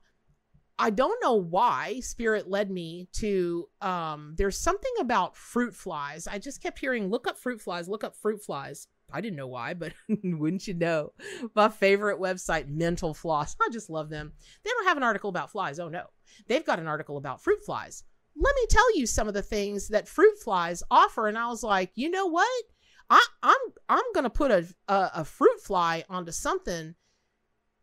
I 0.82 0.90
don't 0.90 1.22
know 1.22 1.36
why 1.36 2.00
spirit 2.00 2.50
led 2.50 2.72
me 2.72 3.08
to 3.14 3.70
um 3.82 4.34
there's 4.38 4.58
something 4.58 4.92
about 5.00 5.38
fruit 5.38 5.76
flies. 5.76 6.28
I 6.28 6.40
just 6.40 6.62
kept 6.62 6.80
hearing 6.80 7.10
look 7.10 7.28
up 7.28 7.38
fruit 7.38 7.62
flies, 7.62 7.88
look 7.88 8.04
up 8.04 8.16
fruit 8.16 8.44
flies. 8.44 8.88
I 9.14 9.22
didn't 9.22 9.38
know 9.38 9.48
why, 9.48 9.74
but 9.74 9.94
wouldn't 10.24 10.68
you 10.68 10.74
know? 10.74 11.12
My 11.54 11.70
favorite 11.70 12.20
website, 12.20 12.68
Mental 12.68 13.14
Floss. 13.14 13.56
I 13.62 13.70
just 13.70 13.90
love 13.90 14.10
them. 14.10 14.32
They 14.64 14.72
don't 14.72 14.88
have 14.88 14.98
an 14.98 15.04
article 15.04 15.30
about 15.30 15.52
flies. 15.52 15.80
Oh 15.80 15.90
no. 15.90 16.06
They've 16.48 16.66
got 16.66 16.80
an 16.80 16.88
article 16.88 17.18
about 17.18 17.44
fruit 17.44 17.64
flies 17.64 18.04
let 18.36 18.56
me 18.56 18.66
tell 18.70 18.98
you 18.98 19.06
some 19.06 19.28
of 19.28 19.34
the 19.34 19.42
things 19.42 19.90
that 19.90 20.08
fruit 20.08 20.40
flies 20.40 20.84
offer. 20.90 21.28
And 21.28 21.38
I 21.38 21.48
was 21.48 21.64
like, 21.64 21.92
you 21.96 22.10
know 22.10 22.28
what? 22.28 22.64
I, 23.10 23.24
I'm 23.44 23.60
I'm 23.90 24.14
gonna 24.16 24.30
put 24.30 24.52
a, 24.52 24.66
a, 24.88 25.12
a 25.16 25.26
fruit 25.26 25.60
fly 25.62 26.06
onto 26.10 26.32
something 26.32 26.96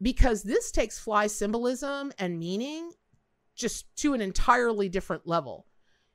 because 0.01 0.43
this 0.43 0.71
takes 0.71 0.99
fly 0.99 1.27
symbolism 1.27 2.13
and 2.19 2.39
meaning 2.39 2.93
just 3.57 3.87
to 3.97 4.15
an 4.15 4.21
entirely 4.21 4.89
different 4.89 5.27
level. 5.27 5.67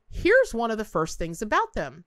Here's 0.09 0.53
one 0.53 0.71
of 0.71 0.77
the 0.77 0.85
first 0.85 1.17
things 1.17 1.41
about 1.41 1.73
them. 1.73 2.05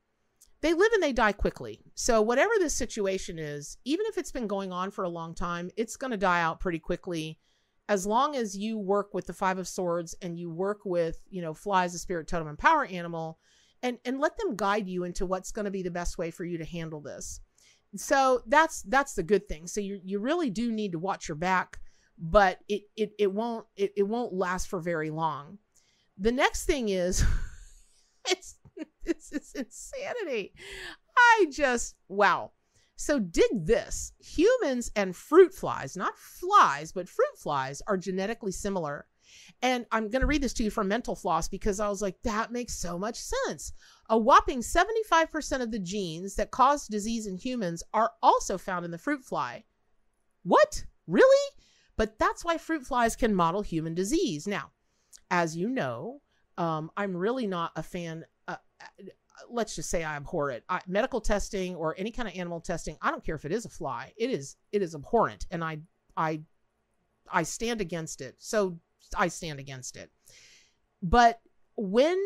They 0.63 0.73
live 0.73 0.93
and 0.93 1.03
they 1.03 1.13
die 1.13 1.33
quickly. 1.33 1.81
So 1.95 2.23
whatever 2.23 2.53
this 2.59 2.75
situation 2.75 3.39
is, 3.39 3.77
even 3.85 4.07
if 4.07 4.17
it's 4.17 4.33
been 4.33 4.47
going 4.47 4.73
on 4.73 4.91
for 4.91 5.05
a 5.05 5.09
long 5.09 5.35
time, 5.35 5.71
it's 5.77 5.97
going 5.97 6.13
to 6.13 6.17
die 6.17 6.41
out 6.41 6.61
pretty 6.61 6.79
quickly 6.79 7.39
as 7.89 8.07
long 8.07 8.35
as 8.35 8.57
you 8.57 8.79
work 8.79 9.15
with 9.15 9.27
the 9.27 9.33
5 9.33 9.59
of 9.59 9.69
swords 9.69 10.15
and 10.23 10.39
you 10.39 10.51
work 10.51 10.81
with, 10.85 11.21
you 11.29 11.43
know, 11.43 11.55
flies 11.55 11.95
a 11.95 11.99
spirit 11.99 12.27
totem 12.27 12.49
and 12.49 12.59
power 12.59 12.85
animal 12.87 13.39
and 13.83 13.99
and 14.05 14.19
let 14.19 14.37
them 14.39 14.57
guide 14.57 14.89
you 14.89 15.05
into 15.05 15.27
what's 15.27 15.53
going 15.53 15.65
to 15.65 15.71
be 15.71 15.83
the 15.83 15.91
best 15.91 16.19
way 16.19 16.31
for 16.31 16.45
you 16.45 16.59
to 16.59 16.65
handle 16.65 17.01
this 17.01 17.41
so 18.01 18.43
that's 18.47 18.83
that's 18.83 19.15
the 19.15 19.23
good 19.23 19.49
thing. 19.49 19.67
So 19.67 19.81
you 19.81 20.01
you 20.05 20.19
really 20.19 20.51
do 20.51 20.73
need 20.73 20.93
to 20.93 20.99
watch 20.99 21.29
your 21.29 21.37
back 21.37 21.79
but 22.19 22.61
it 22.69 22.83
it, 22.97 23.13
it 23.19 23.33
won't 23.33 23.67
it, 23.77 23.93
it 23.97 24.05
won't 24.05 24.33
last 24.33 24.69
for 24.69 24.81
very 24.81 25.11
long. 25.11 25.59
The 26.19 26.33
next 26.33 26.65
thing 26.65 26.89
is 26.89 27.25
it's 28.29 28.57
it's, 29.05 29.53
insanity. 29.53 30.53
I 31.17 31.47
just 31.51 31.95
wow. 32.09 32.53
So 32.99 33.19
dig 33.19 33.67
this. 33.67 34.13
Humans 34.21 34.91
and 34.97 35.15
fruit 35.15 35.55
flies 35.55 35.97
not 35.97 36.17
flies 36.19 36.93
but 36.93 37.09
fruit 37.09 37.37
flies 37.39 37.83
are 37.87 37.97
genetically 37.97 38.53
similar 38.53 39.07
and 39.63 39.87
I'm 39.93 40.11
going 40.11 40.21
to 40.21 40.27
read 40.27 40.43
this 40.43 40.53
to 40.55 40.65
you 40.65 40.71
from 40.71 40.89
Mental 40.89 41.15
Floss 41.15 41.49
because 41.49 41.81
I 41.81 41.89
was 41.89 42.03
like, 42.03 42.17
that 42.23 42.53
makes 42.53 42.75
so 42.75 42.99
much 42.99 43.17
sense. 43.17 43.73
A 44.09 44.19
whopping 44.19 44.61
75% 44.61 45.63
of 45.63 45.71
the 45.71 45.79
genes 45.79 46.35
that 46.37 46.51
cause 46.51 46.87
disease 46.87 47.27
in 47.27 47.37
humans 47.37 47.83
are 47.93 48.13
also 48.23 48.59
found 48.59 48.85
in 48.85 48.91
the 48.91 48.99
fruit 48.99 49.25
fly. 49.25 49.65
What? 50.43 50.85
Really? 51.07 51.53
But 51.97 52.19
that's 52.19 52.45
why 52.45 52.59
fruit 52.59 52.87
flies 52.87 53.17
can 53.17 53.35
model 53.35 53.63
human 53.63 53.95
disease. 53.95 54.47
Now, 54.47 54.71
as 55.31 55.57
you 55.57 55.69
know, 55.69 56.21
um, 56.59 56.91
I'm 56.97 57.17
really 57.17 57.47
not 57.47 57.73
a 57.77 57.83
fan. 57.83 58.25
Uh, 58.47 58.57
uh, 58.81 59.03
let's 59.51 59.75
just 59.75 59.91
say 59.91 60.05
I 60.05 60.17
abhor 60.17 60.51
it. 60.51 60.65
I, 60.69 60.81
medical 60.87 61.21
testing 61.21 61.75
or 61.75 61.95
any 61.99 62.11
kind 62.11 62.29
of 62.29 62.37
animal 62.37 62.61
testing, 62.61 62.97
I 63.03 63.11
don't 63.11 63.25
care 63.25 63.37
if 63.37 63.45
it 63.45 63.53
is 63.53 63.65
a 63.65 63.71
fly. 63.71 64.13
It 64.17 64.31
is 64.31 64.57
it 64.73 64.83
is 64.83 64.95
abhorrent, 64.95 65.47
and 65.51 65.65
I 65.65 65.79
I 66.17 66.43
I 67.31 67.43
stand 67.43 67.81
against 67.81 68.21
it. 68.21 68.37
So 68.39 68.79
I 69.17 69.29
stand 69.29 69.59
against 69.59 69.97
it. 69.97 70.11
But 71.03 71.41
when 71.77 72.19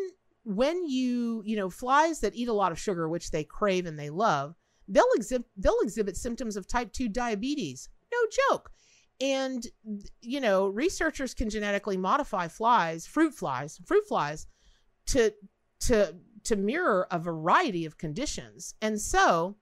when 0.44 0.88
you 0.88 1.42
you 1.44 1.56
know 1.56 1.70
flies 1.70 2.20
that 2.20 2.34
eat 2.34 2.48
a 2.48 2.52
lot 2.52 2.72
of 2.72 2.78
sugar, 2.78 3.08
which 3.08 3.30
they 3.30 3.44
crave 3.44 3.86
and 3.86 3.98
they 3.98 4.10
love, 4.10 4.54
they'll 4.88 5.04
exhibit 5.14 5.48
they'll 5.56 5.80
exhibit 5.82 6.16
symptoms 6.16 6.56
of 6.56 6.66
type 6.66 6.92
two 6.92 7.08
diabetes. 7.08 7.88
No 8.12 8.18
joke. 8.48 8.70
And 9.20 9.66
you 10.22 10.40
know 10.40 10.68
researchers 10.68 11.34
can 11.34 11.50
genetically 11.50 11.96
modify 11.96 12.48
flies, 12.48 13.06
fruit 13.06 13.34
flies, 13.34 13.80
fruit 13.84 14.04
flies, 14.08 14.46
to 15.06 15.32
to 15.80 16.14
to 16.44 16.56
mirror 16.56 17.06
a 17.10 17.18
variety 17.18 17.84
of 17.84 17.98
conditions. 17.98 18.74
And 18.80 19.00
so, 19.00 19.56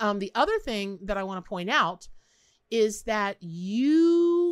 um, 0.00 0.18
the 0.18 0.32
other 0.34 0.58
thing 0.58 0.98
that 1.02 1.18
I 1.18 1.24
want 1.24 1.44
to 1.44 1.48
point 1.48 1.70
out 1.70 2.08
is 2.70 3.02
that 3.02 3.36
you 3.40 4.51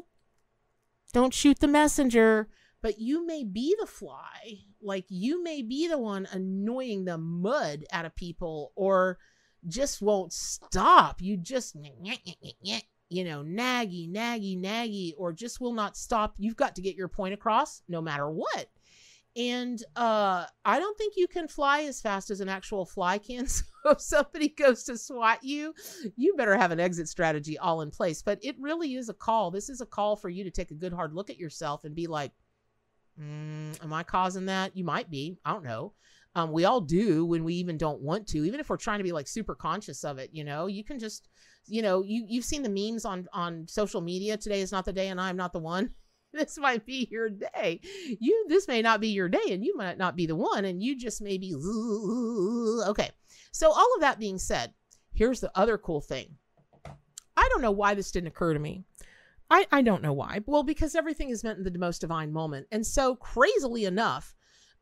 don't 1.12 1.34
shoot 1.34 1.60
the 1.60 1.68
messenger, 1.68 2.48
but 2.82 2.98
you 2.98 3.26
may 3.26 3.44
be 3.44 3.74
the 3.78 3.86
fly. 3.86 4.60
Like 4.82 5.04
you 5.08 5.42
may 5.42 5.62
be 5.62 5.88
the 5.88 5.98
one 5.98 6.26
annoying 6.32 7.04
the 7.04 7.18
mud 7.18 7.84
out 7.92 8.04
of 8.04 8.16
people 8.16 8.72
or 8.74 9.18
just 9.66 10.00
won't 10.00 10.32
stop. 10.32 11.20
You 11.20 11.36
just, 11.36 11.76
you 13.10 13.24
know, 13.24 13.42
naggy, 13.42 14.10
naggy, 14.10 14.58
naggy, 14.58 15.12
or 15.18 15.32
just 15.32 15.60
will 15.60 15.74
not 15.74 15.96
stop. 15.96 16.36
You've 16.38 16.56
got 16.56 16.76
to 16.76 16.82
get 16.82 16.96
your 16.96 17.08
point 17.08 17.34
across 17.34 17.82
no 17.88 18.00
matter 18.00 18.30
what 18.30 18.68
and 19.36 19.84
uh 19.94 20.44
i 20.64 20.78
don't 20.80 20.98
think 20.98 21.14
you 21.16 21.28
can 21.28 21.46
fly 21.46 21.82
as 21.82 22.00
fast 22.00 22.30
as 22.30 22.40
an 22.40 22.48
actual 22.48 22.84
fly 22.84 23.16
can 23.16 23.46
so 23.46 23.62
if 23.86 24.00
somebody 24.00 24.48
goes 24.48 24.82
to 24.82 24.98
swat 24.98 25.42
you 25.44 25.72
you 26.16 26.34
better 26.34 26.56
have 26.56 26.70
an 26.70 26.80
exit 26.80 27.08
strategy 27.08 27.58
all 27.58 27.80
in 27.82 27.90
place. 27.90 28.22
But 28.22 28.38
it 28.42 28.56
really 28.58 28.94
is 28.94 29.08
a 29.08 29.14
call. 29.14 29.50
This 29.50 29.68
is 29.68 29.80
a 29.80 29.86
call 29.86 30.16
for 30.16 30.28
you 30.28 30.44
to 30.44 30.50
take 30.50 30.70
a 30.70 30.74
good 30.74 30.92
hard 30.92 31.14
look 31.14 31.30
at 31.30 31.38
yourself 31.38 31.84
and 31.84 31.94
be 31.94 32.06
like 32.06 32.32
mm, 33.20 33.82
am 33.82 33.92
i 33.92 34.02
causing 34.02 34.46
that? 34.46 34.76
You 34.76 34.84
might 34.84 35.10
be. 35.10 35.38
I 35.44 35.52
don't 35.52 35.64
know. 35.64 35.92
Um, 36.36 36.52
we 36.52 36.64
all 36.64 36.80
do 36.80 37.26
when 37.26 37.42
we 37.42 37.54
even 37.54 37.76
don't 37.76 38.00
want 38.00 38.28
to. 38.28 38.44
Even 38.44 38.60
if 38.60 38.70
we're 38.70 38.76
trying 38.76 38.98
to 38.98 39.04
be 39.04 39.12
like 39.12 39.26
super 39.26 39.54
conscious 39.54 40.04
of 40.04 40.18
it 40.18 40.30
you 40.32 40.44
know 40.44 40.66
you 40.66 40.84
can 40.84 40.98
just 40.98 41.28
you 41.66 41.82
know 41.82 42.02
you 42.02 42.24
you've 42.28 42.44
seen 42.44 42.62
the 42.62 42.68
memes 42.68 43.04
on 43.04 43.26
on 43.32 43.66
social 43.68 44.00
media 44.00 44.36
today 44.36 44.60
is 44.60 44.72
not 44.72 44.84
the 44.84 44.92
day 44.92 45.08
and 45.08 45.20
i'm 45.20 45.36
not 45.36 45.52
the 45.52 45.58
one 45.58 45.90
this 46.32 46.58
might 46.58 46.86
be 46.86 47.08
your 47.10 47.28
day. 47.28 47.80
You 48.20 48.46
this 48.48 48.68
may 48.68 48.82
not 48.82 49.00
be 49.00 49.08
your 49.08 49.28
day 49.28 49.48
and 49.50 49.64
you 49.64 49.76
might 49.76 49.98
not 49.98 50.16
be 50.16 50.26
the 50.26 50.36
one 50.36 50.64
and 50.64 50.82
you 50.82 50.96
just 50.96 51.20
may 51.20 51.38
be 51.38 51.54
okay. 52.88 53.10
So 53.52 53.70
all 53.70 53.94
of 53.94 54.00
that 54.00 54.18
being 54.18 54.38
said, 54.38 54.72
here's 55.12 55.40
the 55.40 55.50
other 55.54 55.76
cool 55.76 56.00
thing. 56.00 56.36
I 57.36 57.48
don't 57.50 57.62
know 57.62 57.70
why 57.70 57.94
this 57.94 58.10
didn't 58.10 58.28
occur 58.28 58.52
to 58.52 58.60
me. 58.60 58.84
I, 59.50 59.66
I 59.72 59.82
don't 59.82 60.02
know 60.02 60.12
why. 60.12 60.40
Well, 60.46 60.62
because 60.62 60.94
everything 60.94 61.30
is 61.30 61.42
meant 61.42 61.58
in 61.58 61.64
the 61.64 61.78
most 61.78 62.00
divine 62.00 62.32
moment. 62.32 62.68
And 62.70 62.86
so 62.86 63.16
crazily 63.16 63.84
enough, 63.84 64.34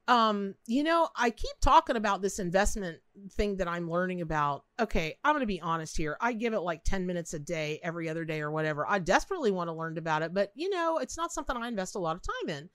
um, 0.09 0.55
you 0.67 0.83
know, 0.83 1.11
I 1.15 1.29
keep 1.29 1.55
talking 1.61 1.97
about 1.97 2.23
this 2.23 2.39
investment 2.39 2.99
thing 3.33 3.59
that 3.59 3.69
I'm 3.69 3.91
learning 3.91 4.23
about. 4.23 4.65
Okay, 4.81 5.15
I'm 5.23 5.35
going 5.35 5.43
to 5.43 5.47
be 5.47 5.61
honest 5.61 5.99
here. 5.99 6.17
I 6.19 6.33
give 6.33 6.55
it 6.55 6.61
like 6.61 6.83
10 6.83 7.07
minutes 7.07 7.35
a 7.35 7.39
day, 7.39 7.79
every 7.83 8.09
other 8.09 8.25
day 8.25 8.41
or 8.41 8.51
whatever. 8.51 8.87
I 8.89 9.01
desperately 9.01 9.51
want 9.51 9.69
to 9.69 9.75
learn 9.75 9.99
about 9.99 10.23
it, 10.23 10.33
but 10.33 10.51
you 10.55 10.71
know, 10.71 10.97
it's 10.97 11.19
not 11.19 11.33
something 11.33 11.55
I 11.55 11.69
invest 11.69 11.95
a 11.95 11.99
lot 11.99 12.17
of 12.17 12.23
time 12.23 12.57
in. 12.57 12.71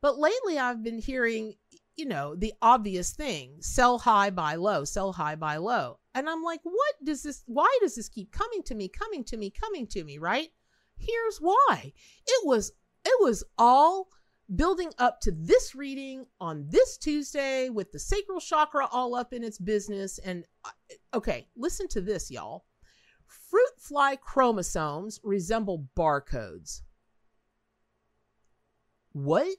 But 0.00 0.18
lately 0.18 0.58
I've 0.58 0.84
been 0.84 0.98
hearing, 0.98 1.54
you 1.96 2.06
know, 2.06 2.36
the 2.36 2.52
obvious 2.62 3.10
thing 3.10 3.56
sell 3.60 3.98
high, 3.98 4.30
buy 4.30 4.54
low, 4.54 4.84
sell 4.84 5.12
high, 5.12 5.34
buy 5.34 5.56
low. 5.56 5.98
And 6.14 6.30
I'm 6.30 6.44
like, 6.44 6.60
what 6.62 6.94
does 7.04 7.24
this, 7.24 7.42
why 7.46 7.76
does 7.82 7.96
this 7.96 8.08
keep 8.08 8.30
coming 8.30 8.62
to 8.64 8.76
me, 8.76 8.88
coming 8.88 9.24
to 9.24 9.36
me, 9.36 9.50
coming 9.50 9.88
to 9.88 10.04
me, 10.04 10.18
right? 10.18 10.50
Here's 10.98 11.38
why 11.38 11.92
it 12.26 12.46
was, 12.46 12.70
it 13.04 13.20
was 13.20 13.42
all 13.58 14.08
building 14.54 14.92
up 14.98 15.20
to 15.20 15.32
this 15.32 15.74
reading 15.74 16.26
on 16.40 16.66
this 16.68 16.96
Tuesday 16.96 17.68
with 17.68 17.90
the 17.90 17.98
sacral 17.98 18.40
chakra 18.40 18.86
all 18.90 19.14
up 19.14 19.32
in 19.32 19.42
its 19.42 19.58
business. 19.58 20.18
And 20.18 20.44
uh, 20.64 20.70
okay, 21.14 21.48
listen 21.56 21.88
to 21.88 22.00
this, 22.00 22.30
y'all. 22.30 22.64
Fruit 23.26 23.72
fly 23.78 24.16
chromosomes 24.16 25.20
resemble 25.24 25.88
barcodes. 25.96 26.82
What? 29.12 29.56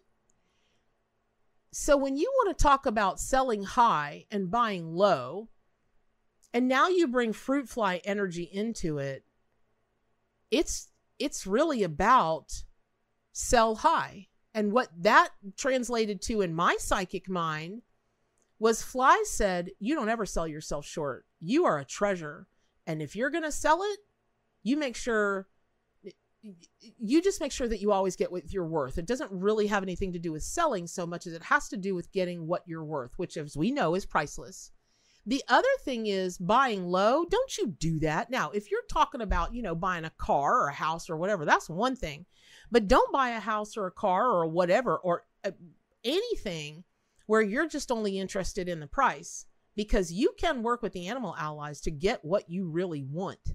So, 1.74 1.98
when 1.98 2.16
you 2.16 2.32
want 2.36 2.58
to 2.58 2.64
talk 2.64 2.86
about 2.86 3.20
selling 3.20 3.64
high 3.64 4.26
and 4.32 4.50
buying 4.50 4.94
low, 4.94 5.50
and 6.54 6.68
now 6.68 6.88
you 6.88 7.08
bring 7.08 7.34
fruit 7.34 7.68
fly 7.68 8.02
energy 8.06 8.44
into 8.44 9.00
it, 9.00 9.26
it's 10.50 10.90
it's 11.20 11.46
really 11.46 11.84
about 11.84 12.64
sell 13.34 13.76
high 13.76 14.27
and 14.58 14.72
what 14.72 14.90
that 15.04 15.30
translated 15.56 16.20
to 16.24 16.42
in 16.42 16.52
my 16.52 16.78
psychic 16.80 17.30
mind 17.30 17.84
was 18.58 18.82
Fly 18.82 19.24
said, 19.28 19.70
You 19.80 19.94
don't 19.94 20.10
ever 20.10 20.26
sell 20.26 20.48
yourself 20.48 20.84
short. 20.84 21.28
You 21.40 21.66
are 21.66 21.78
a 21.78 21.86
treasure. 21.86 22.48
And 22.88 23.00
if 23.00 23.16
you're 23.16 23.30
going 23.30 23.44
to 23.44 23.52
sell 23.52 23.84
it, 23.84 24.00
you 24.64 24.76
make 24.76 24.96
sure 24.96 25.48
you 26.98 27.22
just 27.22 27.40
make 27.40 27.52
sure 27.52 27.68
that 27.68 27.82
you 27.82 27.92
always 27.92 28.16
get 28.16 28.32
what 28.32 28.52
you're 28.52 28.66
worth. 28.66 28.98
It 28.98 29.06
doesn't 29.06 29.32
really 29.32 29.68
have 29.68 29.84
anything 29.84 30.12
to 30.14 30.20
do 30.20 30.32
with 30.32 30.42
selling 30.42 30.88
so 30.88 31.06
much 31.06 31.28
as 31.28 31.34
it 31.34 31.44
has 31.44 31.70
to 31.70 31.78
do 31.78 31.94
with 31.94 32.12
getting 32.12 32.48
what 32.48 32.64
you're 32.66 32.84
worth, 32.84 33.12
which, 33.18 33.38
as 33.38 33.56
we 33.56 33.70
know, 33.70 33.94
is 33.94 34.08
priceless. 34.08 34.72
The 35.28 35.44
other 35.50 35.68
thing 35.84 36.08
is 36.08 36.40
buying 36.40 36.88
low. 36.88 37.26
Don't 37.26 37.58
you 37.60 37.76
do 37.80 38.00
that. 38.00 38.32
Now, 38.32 38.50
if 38.52 38.72
you're 38.72 38.82
talking 38.90 39.22
about, 39.22 39.54
you 39.54 39.62
know, 39.62 39.76
buying 39.76 40.06
a 40.06 40.10
car 40.10 40.64
or 40.64 40.70
a 40.70 40.74
house 40.74 41.12
or 41.12 41.18
whatever, 41.18 41.46
that's 41.46 41.70
one 41.70 41.96
thing. 41.96 42.26
But 42.72 42.88
don't 42.88 43.12
buy 43.12 43.30
a 43.30 43.40
house 43.40 43.78
or 43.78 43.88
a 43.88 43.92
car 43.92 44.30
or 44.30 44.46
whatever 44.48 44.98
or 44.98 45.26
uh, 45.44 45.52
anything 46.04 46.84
where 47.26 47.42
you're 47.42 47.68
just 47.68 47.92
only 47.92 48.20
interested 48.20 48.68
in 48.68 48.80
the 48.80 48.88
price 48.88 49.46
because 49.76 50.12
you 50.12 50.34
can 50.38 50.64
work 50.64 50.82
with 50.82 50.94
the 50.94 51.08
animal 51.08 51.36
allies 51.38 51.80
to 51.82 51.92
get 51.92 52.26
what 52.26 52.50
you 52.50 52.68
really 52.68 53.04
want. 53.04 53.54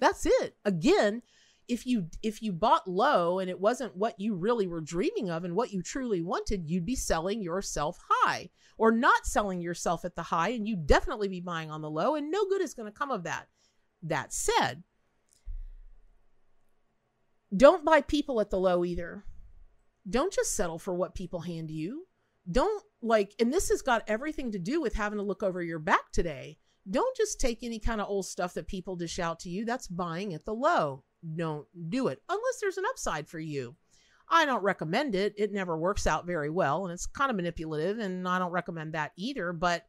That's 0.00 0.26
it. 0.26 0.56
Again, 0.64 1.22
if 1.68 1.86
you 1.86 2.08
if 2.22 2.42
you 2.42 2.52
bought 2.52 2.88
low 2.88 3.38
and 3.38 3.48
it 3.48 3.60
wasn't 3.60 3.96
what 3.96 4.18
you 4.18 4.34
really 4.34 4.66
were 4.66 4.80
dreaming 4.80 5.30
of 5.30 5.44
and 5.44 5.54
what 5.54 5.72
you 5.72 5.82
truly 5.82 6.20
wanted, 6.20 6.68
you'd 6.68 6.86
be 6.86 6.96
selling 6.96 7.40
yourself 7.40 7.98
high 8.10 8.50
or 8.76 8.90
not 8.90 9.26
selling 9.26 9.60
yourself 9.60 10.04
at 10.04 10.16
the 10.16 10.24
high 10.24 10.48
and 10.48 10.66
you'd 10.66 10.86
definitely 10.86 11.28
be 11.28 11.40
buying 11.40 11.70
on 11.70 11.82
the 11.82 11.90
low 11.90 12.16
and 12.16 12.30
no 12.30 12.44
good 12.46 12.60
is 12.60 12.74
going 12.74 12.90
to 12.90 12.98
come 12.98 13.10
of 13.10 13.22
that. 13.24 13.46
That 14.02 14.32
said, 14.32 14.82
don't 17.54 17.84
buy 17.84 18.00
people 18.00 18.40
at 18.40 18.50
the 18.50 18.58
low 18.58 18.84
either. 18.84 19.24
Don't 20.08 20.32
just 20.32 20.56
settle 20.56 20.78
for 20.78 20.94
what 20.94 21.14
people 21.14 21.40
hand 21.40 21.70
you. 21.70 22.06
Don't 22.50 22.82
like, 23.00 23.34
and 23.38 23.52
this 23.52 23.68
has 23.68 23.82
got 23.82 24.04
everything 24.08 24.52
to 24.52 24.58
do 24.58 24.80
with 24.80 24.94
having 24.94 25.18
to 25.18 25.24
look 25.24 25.42
over 25.42 25.62
your 25.62 25.78
back 25.78 26.10
today. 26.12 26.58
Don't 26.90 27.16
just 27.16 27.40
take 27.40 27.62
any 27.62 27.78
kind 27.78 28.00
of 28.00 28.08
old 28.08 28.26
stuff 28.26 28.54
that 28.54 28.66
people 28.66 28.96
dish 28.96 29.18
out 29.18 29.38
to 29.40 29.50
you. 29.50 29.64
That's 29.64 29.86
buying 29.86 30.34
at 30.34 30.44
the 30.44 30.54
low. 30.54 31.04
Don't 31.36 31.66
do 31.88 32.08
it 32.08 32.20
unless 32.28 32.58
there's 32.60 32.78
an 32.78 32.84
upside 32.88 33.28
for 33.28 33.38
you. 33.38 33.76
I 34.28 34.44
don't 34.44 34.62
recommend 34.62 35.14
it. 35.14 35.34
It 35.36 35.52
never 35.52 35.76
works 35.76 36.06
out 36.06 36.26
very 36.26 36.50
well 36.50 36.84
and 36.84 36.92
it's 36.92 37.06
kind 37.06 37.30
of 37.30 37.36
manipulative 37.36 37.98
and 37.98 38.26
I 38.26 38.38
don't 38.38 38.50
recommend 38.50 38.94
that 38.94 39.12
either, 39.16 39.52
but 39.52 39.86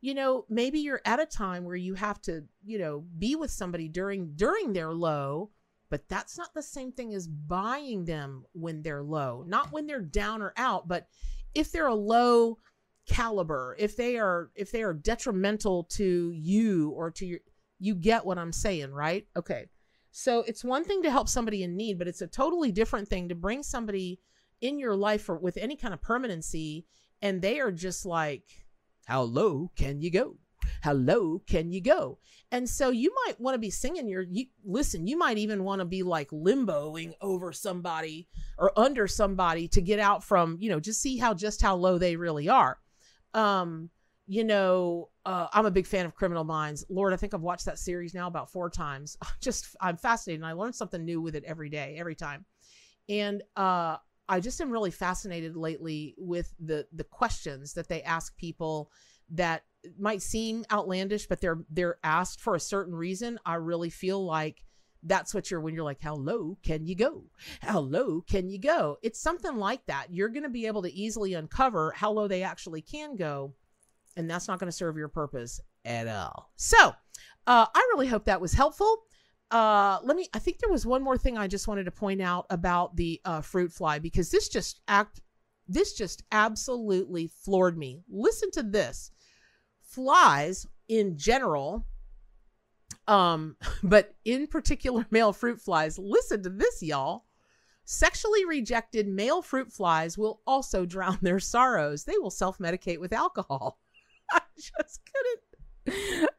you 0.00 0.14
know, 0.14 0.44
maybe 0.48 0.78
you're 0.78 1.00
at 1.04 1.18
a 1.18 1.26
time 1.26 1.64
where 1.64 1.76
you 1.76 1.94
have 1.94 2.20
to, 2.22 2.44
you 2.64 2.78
know, 2.78 3.04
be 3.18 3.34
with 3.34 3.50
somebody 3.50 3.88
during 3.88 4.34
during 4.36 4.72
their 4.72 4.92
low, 4.92 5.50
but 5.90 6.08
that's 6.08 6.36
not 6.36 6.54
the 6.54 6.62
same 6.62 6.92
thing 6.92 7.14
as 7.14 7.28
buying 7.28 8.04
them 8.04 8.44
when 8.52 8.82
they're 8.82 9.02
low. 9.02 9.44
Not 9.46 9.72
when 9.72 9.86
they're 9.86 10.00
down 10.00 10.42
or 10.42 10.52
out, 10.56 10.88
but 10.88 11.06
if 11.54 11.72
they're 11.72 11.86
a 11.86 11.94
low 11.94 12.58
caliber, 13.06 13.76
if 13.78 13.96
they 13.96 14.18
are 14.18 14.50
if 14.54 14.72
they 14.72 14.82
are 14.82 14.94
detrimental 14.94 15.84
to 15.84 16.32
you 16.32 16.90
or 16.90 17.10
to 17.12 17.26
your 17.26 17.40
you 17.78 17.94
get 17.94 18.24
what 18.24 18.38
I'm 18.38 18.52
saying, 18.52 18.92
right? 18.92 19.26
Okay. 19.36 19.66
So 20.10 20.40
it's 20.46 20.64
one 20.64 20.82
thing 20.82 21.02
to 21.02 21.10
help 21.10 21.28
somebody 21.28 21.62
in 21.62 21.76
need, 21.76 21.98
but 21.98 22.08
it's 22.08 22.22
a 22.22 22.26
totally 22.26 22.72
different 22.72 23.06
thing 23.06 23.28
to 23.28 23.34
bring 23.34 23.62
somebody 23.62 24.20
in 24.62 24.78
your 24.78 24.96
life 24.96 25.28
or 25.28 25.36
with 25.36 25.58
any 25.58 25.76
kind 25.76 25.92
of 25.92 26.00
permanency 26.00 26.86
and 27.20 27.42
they 27.42 27.60
are 27.60 27.72
just 27.72 28.06
like 28.06 28.44
how 29.06 29.22
low 29.22 29.70
can 29.76 30.00
you 30.00 30.10
go? 30.10 30.36
How 30.82 30.92
low 30.92 31.40
can 31.46 31.70
you 31.72 31.80
go? 31.80 32.18
And 32.52 32.68
so 32.68 32.90
you 32.90 33.14
might 33.26 33.40
want 33.40 33.54
to 33.54 33.58
be 33.58 33.70
singing 33.70 34.08
your 34.08 34.22
you, 34.22 34.46
listen, 34.64 35.06
you 35.06 35.18
might 35.18 35.38
even 35.38 35.64
want 35.64 35.80
to 35.80 35.84
be 35.84 36.02
like 36.02 36.30
limboing 36.30 37.12
over 37.20 37.52
somebody 37.52 38.28
or 38.58 38.72
under 38.78 39.06
somebody 39.06 39.68
to 39.68 39.80
get 39.80 39.98
out 39.98 40.22
from, 40.22 40.56
you 40.60 40.70
know, 40.70 40.80
just 40.80 41.00
see 41.00 41.16
how 41.16 41.34
just 41.34 41.60
how 41.60 41.74
low 41.74 41.98
they 41.98 42.16
really 42.16 42.48
are. 42.48 42.78
Um, 43.34 43.90
you 44.28 44.44
know, 44.44 45.10
uh, 45.24 45.46
I'm 45.52 45.66
a 45.66 45.70
big 45.70 45.86
fan 45.86 46.04
of 46.04 46.14
Criminal 46.14 46.44
Minds. 46.44 46.84
Lord, 46.88 47.12
I 47.12 47.16
think 47.16 47.32
I've 47.32 47.42
watched 47.42 47.66
that 47.66 47.78
series 47.78 48.12
now 48.12 48.26
about 48.26 48.50
four 48.50 48.68
times. 48.70 49.16
Just, 49.40 49.76
I'm 49.80 49.96
fascinated, 49.96 50.40
and 50.40 50.48
I 50.48 50.52
learn 50.52 50.72
something 50.72 51.04
new 51.04 51.20
with 51.20 51.36
it 51.36 51.44
every 51.44 51.68
day, 51.68 51.96
every 51.96 52.16
time. 52.16 52.44
And 53.08 53.42
uh, 53.54 53.98
I 54.28 54.40
just 54.40 54.60
am 54.60 54.70
really 54.70 54.90
fascinated 54.90 55.56
lately 55.56 56.14
with 56.18 56.52
the 56.58 56.86
the 56.92 57.04
questions 57.04 57.72
that 57.74 57.88
they 57.88 58.02
ask 58.02 58.36
people 58.36 58.90
that 59.30 59.62
might 59.98 60.22
seem 60.22 60.64
outlandish, 60.70 61.26
but 61.26 61.40
they're 61.40 61.58
they're 61.70 61.98
asked 62.04 62.40
for 62.40 62.54
a 62.54 62.60
certain 62.60 62.94
reason. 62.94 63.38
I 63.44 63.54
really 63.54 63.90
feel 63.90 64.24
like 64.24 64.62
that's 65.02 65.34
what 65.34 65.50
you're 65.50 65.60
when 65.60 65.74
you're 65.74 65.84
like, 65.84 66.00
how 66.00 66.14
low 66.14 66.58
can 66.62 66.86
you 66.86 66.94
go? 66.94 67.24
How 67.60 67.80
low 67.80 68.22
can 68.22 68.48
you 68.48 68.58
go? 68.58 68.98
It's 69.02 69.20
something 69.20 69.56
like 69.56 69.86
that. 69.86 70.08
You're 70.10 70.28
going 70.28 70.42
to 70.42 70.48
be 70.48 70.66
able 70.66 70.82
to 70.82 70.92
easily 70.92 71.34
uncover 71.34 71.92
how 71.92 72.10
low 72.10 72.28
they 72.28 72.42
actually 72.42 72.82
can 72.82 73.16
go, 73.16 73.54
and 74.16 74.28
that's 74.28 74.48
not 74.48 74.58
going 74.58 74.70
to 74.70 74.76
serve 74.76 74.96
your 74.96 75.08
purpose 75.08 75.60
at 75.84 76.08
all. 76.08 76.50
So, 76.56 76.94
uh, 77.46 77.66
I 77.72 77.90
really 77.94 78.08
hope 78.08 78.24
that 78.24 78.40
was 78.40 78.52
helpful 78.52 79.04
uh 79.50 79.98
let 80.02 80.16
me 80.16 80.26
i 80.34 80.38
think 80.38 80.58
there 80.58 80.72
was 80.72 80.84
one 80.84 81.02
more 81.02 81.16
thing 81.16 81.38
i 81.38 81.46
just 81.46 81.68
wanted 81.68 81.84
to 81.84 81.90
point 81.90 82.20
out 82.20 82.46
about 82.50 82.96
the 82.96 83.20
uh 83.24 83.40
fruit 83.40 83.72
fly 83.72 83.98
because 83.98 84.30
this 84.30 84.48
just 84.48 84.80
act 84.88 85.20
this 85.68 85.92
just 85.92 86.24
absolutely 86.32 87.28
floored 87.28 87.78
me 87.78 88.02
listen 88.08 88.50
to 88.50 88.62
this 88.62 89.12
flies 89.96 90.66
in 90.88 91.16
general 91.16 91.86
um 93.08 93.56
but 93.82 94.14
in 94.26 94.46
particular 94.46 95.06
male 95.10 95.32
fruit 95.32 95.60
flies 95.60 95.98
listen 95.98 96.42
to 96.42 96.50
this 96.50 96.82
y'all 96.82 97.24
sexually 97.86 98.44
rejected 98.44 99.08
male 99.08 99.40
fruit 99.40 99.72
flies 99.72 100.18
will 100.18 100.42
also 100.46 100.84
drown 100.84 101.18
their 101.22 101.40
sorrows 101.40 102.04
they 102.04 102.18
will 102.18 102.30
self-medicate 102.30 103.00
with 103.00 103.12
alcohol 103.12 103.78
i 104.30 104.40
just 104.54 105.00
couldn't 105.06 105.40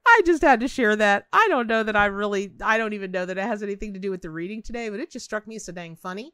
I 0.06 0.22
just 0.26 0.42
had 0.42 0.60
to 0.60 0.68
share 0.68 0.96
that. 0.98 1.28
I 1.32 1.48
don't 1.50 1.68
know 1.68 1.82
that 1.82 1.96
I 1.96 2.08
really, 2.08 2.52
I 2.62 2.78
don't 2.78 2.92
even 2.92 3.12
know 3.12 3.26
that 3.26 3.38
it 3.38 3.44
has 3.44 3.64
anything 3.64 3.94
to 3.94 4.00
do 4.00 4.12
with 4.12 4.22
the 4.22 4.30
reading 4.30 4.62
today, 4.62 4.90
but 4.90 5.00
it 5.00 5.10
just 5.10 5.24
struck 5.24 5.48
me 5.48 5.56
as 5.56 5.64
so 5.64 5.72
dang 5.72 5.96
funny. 5.96 6.34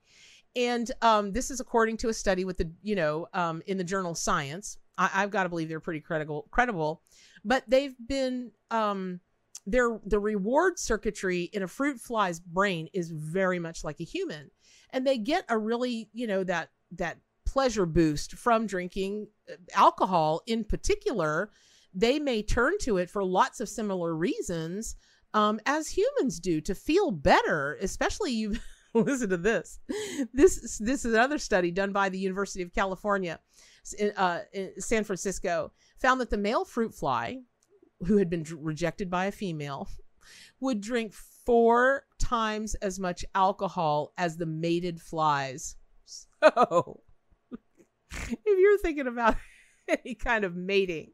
And 0.56 0.92
um, 1.02 1.32
this 1.32 1.52
is 1.52 1.60
according 1.60 1.98
to 1.98 2.10
a 2.10 2.14
study 2.14 2.46
with 2.46 2.58
the, 2.58 2.72
you 2.82 2.96
know, 2.96 3.28
um, 3.34 3.62
in 3.68 3.78
the 3.78 3.84
journal 3.84 4.16
Science. 4.16 4.78
I, 4.98 5.08
have 5.08 5.32
got 5.32 5.44
to 5.44 5.50
believe 5.50 5.70
they're 5.70 5.80
pretty 5.80 6.02
credible, 6.02 6.48
credible, 6.52 7.02
but 7.44 7.64
they've 7.68 7.96
been, 8.08 8.52
um, 8.72 9.20
their 9.66 10.00
the 10.06 10.20
reward 10.20 10.78
circuitry 10.78 11.44
in 11.54 11.64
a 11.64 11.68
fruit 11.68 12.00
fly's 12.00 12.40
brain 12.40 12.90
is 12.94 13.12
very 13.12 13.60
much 13.60 13.84
like 13.84 14.00
a 14.02 14.04
human, 14.04 14.52
and 14.90 15.08
they 15.08 15.18
get 15.18 15.46
a 15.50 15.58
really, 15.58 16.10
you 16.14 16.28
know, 16.28 16.44
that 16.44 16.70
that 16.92 17.18
pleasure 17.46 17.86
boost 17.86 18.34
from 18.34 18.68
drinking 18.68 19.28
uh, 19.50 19.56
alcohol 19.74 20.42
in 20.48 20.64
particular. 20.64 21.52
They 21.94 22.20
may 22.20 22.42
turn 22.42 22.74
to 22.82 22.98
it 22.98 23.10
for 23.10 23.24
lots 23.24 23.60
of 23.60 23.70
similar 23.70 24.16
reasons 24.16 24.96
um, 25.34 25.60
as 25.66 25.88
humans 25.90 26.40
do 26.40 26.60
to 26.62 26.76
feel 26.76 27.12
better 27.12 27.78
especially 27.82 28.32
you 28.32 28.56
listen 28.94 29.30
to 29.30 29.38
this. 29.38 29.80
This 30.34 30.78
this 30.80 31.06
is 31.06 31.14
another 31.14 31.38
study 31.38 31.72
done 31.72 31.92
by 31.92 32.10
the 32.10 32.20
university 32.20 32.62
of 32.64 32.74
california 32.74 33.40
uh, 34.18 34.40
in 34.54 34.72
san 34.80 35.04
francisco 35.04 35.72
found 36.02 36.20
that 36.20 36.30
the 36.30 36.38
male 36.38 36.66
fruit 36.66 36.94
fly 36.94 37.40
who 38.06 38.18
had 38.18 38.30
been 38.30 38.46
rejected 38.58 39.10
by 39.10 39.26
a 39.26 39.32
female 39.32 39.88
would 40.60 40.82
drink 40.82 41.14
four 41.14 42.04
times 42.20 42.76
as 42.76 43.00
much 43.00 43.26
alcohol 43.36 44.14
as 44.18 44.38
the 44.38 44.46
mated 44.46 45.02
flies 45.02 45.76
so 46.06 47.02
if 48.12 48.40
you're 48.46 48.78
thinking 48.80 49.08
about 49.08 49.36
any 49.88 50.16
kind 50.16 50.44
of 50.44 50.56
mating. 50.56 51.12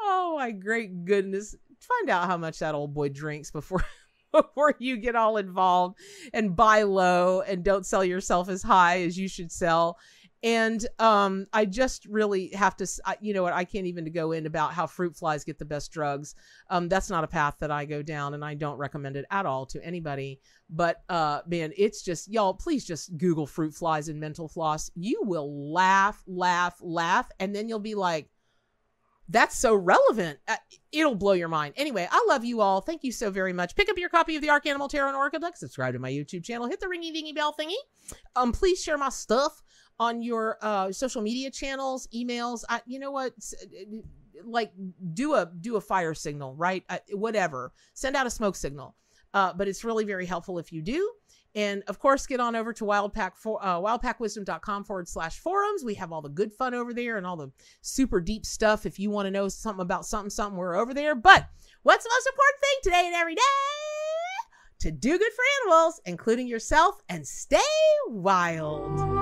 Oh 0.00 0.36
my 0.38 0.50
great 0.50 1.04
goodness. 1.04 1.54
Find 1.80 2.10
out 2.10 2.26
how 2.26 2.36
much 2.36 2.58
that 2.58 2.74
old 2.74 2.94
boy 2.94 3.10
drinks 3.10 3.50
before 3.50 3.84
before 4.32 4.74
you 4.78 4.96
get 4.96 5.14
all 5.14 5.36
involved 5.36 5.98
and 6.32 6.56
buy 6.56 6.82
low 6.82 7.42
and 7.42 7.62
don't 7.62 7.86
sell 7.86 8.04
yourself 8.04 8.48
as 8.48 8.62
high 8.62 9.02
as 9.02 9.16
you 9.16 9.28
should 9.28 9.52
sell 9.52 9.96
and 10.44 10.86
um, 10.98 11.46
I 11.54 11.64
just 11.64 12.04
really 12.04 12.48
have 12.48 12.76
to, 12.76 12.86
you 13.22 13.32
know 13.32 13.42
what? 13.42 13.54
I 13.54 13.64
can't 13.64 13.86
even 13.86 14.12
go 14.12 14.32
in 14.32 14.44
about 14.44 14.74
how 14.74 14.86
fruit 14.86 15.16
flies 15.16 15.42
get 15.42 15.58
the 15.58 15.64
best 15.64 15.90
drugs. 15.90 16.34
Um, 16.68 16.86
that's 16.86 17.08
not 17.08 17.24
a 17.24 17.26
path 17.26 17.56
that 17.60 17.70
I 17.70 17.86
go 17.86 18.02
down, 18.02 18.34
and 18.34 18.44
I 18.44 18.52
don't 18.52 18.76
recommend 18.76 19.16
it 19.16 19.24
at 19.30 19.46
all 19.46 19.64
to 19.64 19.82
anybody. 19.82 20.40
But 20.68 21.02
uh, 21.08 21.40
man, 21.46 21.72
it's 21.78 22.02
just 22.02 22.30
y'all. 22.30 22.52
Please 22.52 22.84
just 22.84 23.16
Google 23.16 23.46
fruit 23.46 23.74
flies 23.74 24.10
and 24.10 24.20
mental 24.20 24.46
floss. 24.46 24.90
You 24.94 25.22
will 25.24 25.72
laugh, 25.72 26.22
laugh, 26.26 26.76
laugh, 26.82 27.30
and 27.40 27.56
then 27.56 27.66
you'll 27.66 27.78
be 27.78 27.94
like, 27.94 28.28
that's 29.30 29.56
so 29.56 29.74
relevant. 29.74 30.38
Uh, 30.46 30.56
it'll 30.92 31.14
blow 31.14 31.32
your 31.32 31.48
mind. 31.48 31.72
Anyway, 31.78 32.06
I 32.10 32.26
love 32.28 32.44
you 32.44 32.60
all. 32.60 32.82
Thank 32.82 33.02
you 33.04 33.12
so 33.12 33.30
very 33.30 33.54
much. 33.54 33.74
Pick 33.74 33.88
up 33.88 33.96
your 33.96 34.10
copy 34.10 34.36
of 34.36 34.42
the 34.42 34.48
Arcanimal 34.48 34.90
Tarot 34.90 35.08
and 35.08 35.16
Oracle 35.16 35.40
deck. 35.40 35.56
Subscribe 35.56 35.94
to 35.94 35.98
my 35.98 36.10
YouTube 36.10 36.44
channel. 36.44 36.66
Hit 36.68 36.80
the 36.80 36.86
ringy 36.86 37.12
dingy 37.14 37.32
bell 37.32 37.54
thingy. 37.58 37.72
Um, 38.36 38.52
please 38.52 38.82
share 38.82 38.98
my 38.98 39.08
stuff 39.08 39.62
on 39.98 40.22
your 40.22 40.58
uh, 40.62 40.92
social 40.92 41.22
media 41.22 41.50
channels, 41.50 42.08
emails. 42.14 42.64
I, 42.68 42.80
you 42.86 42.98
know 42.98 43.10
what? 43.10 43.32
Like 44.44 44.72
do 45.14 45.34
a 45.34 45.50
do 45.60 45.76
a 45.76 45.80
fire 45.80 46.14
signal, 46.14 46.54
right? 46.56 46.84
Uh, 46.88 46.98
whatever. 47.12 47.72
Send 47.94 48.16
out 48.16 48.26
a 48.26 48.30
smoke 48.30 48.56
signal. 48.56 48.96
Uh, 49.32 49.52
but 49.52 49.66
it's 49.66 49.82
really 49.82 50.04
very 50.04 50.26
helpful 50.26 50.58
if 50.58 50.72
you 50.72 50.80
do. 50.80 51.10
And 51.56 51.82
of 51.86 51.98
course, 51.98 52.26
get 52.26 52.40
on 52.40 52.56
over 52.56 52.72
to 52.72 52.84
wildpack 52.84 53.36
for, 53.36 53.64
uh, 53.64 53.78
wildpackwisdom.com 53.80 54.84
forward 54.84 55.08
slash 55.08 55.38
forums. 55.38 55.84
We 55.84 55.94
have 55.94 56.12
all 56.12 56.22
the 56.22 56.28
good 56.28 56.52
fun 56.52 56.74
over 56.74 56.92
there 56.92 57.16
and 57.16 57.26
all 57.26 57.36
the 57.36 57.52
super 57.80 58.20
deep 58.20 58.44
stuff. 58.44 58.86
If 58.86 58.98
you 58.98 59.10
want 59.10 59.26
to 59.26 59.30
know 59.30 59.48
something 59.48 59.82
about 59.82 60.04
something, 60.04 60.30
something, 60.30 60.56
we're 60.56 60.76
over 60.76 60.94
there. 60.94 61.14
But 61.14 61.46
what's 61.82 62.04
the 62.04 62.10
most 62.10 62.26
important 62.26 62.60
thing 62.60 62.78
today 62.82 63.06
and 63.06 63.14
every 63.14 63.34
day? 63.34 63.40
To 64.80 64.90
do 64.90 65.18
good 65.18 65.32
for 65.32 65.44
animals, 65.62 66.00
including 66.04 66.48
yourself, 66.48 67.00
and 67.08 67.26
stay 67.26 67.58
wild. 68.08 69.13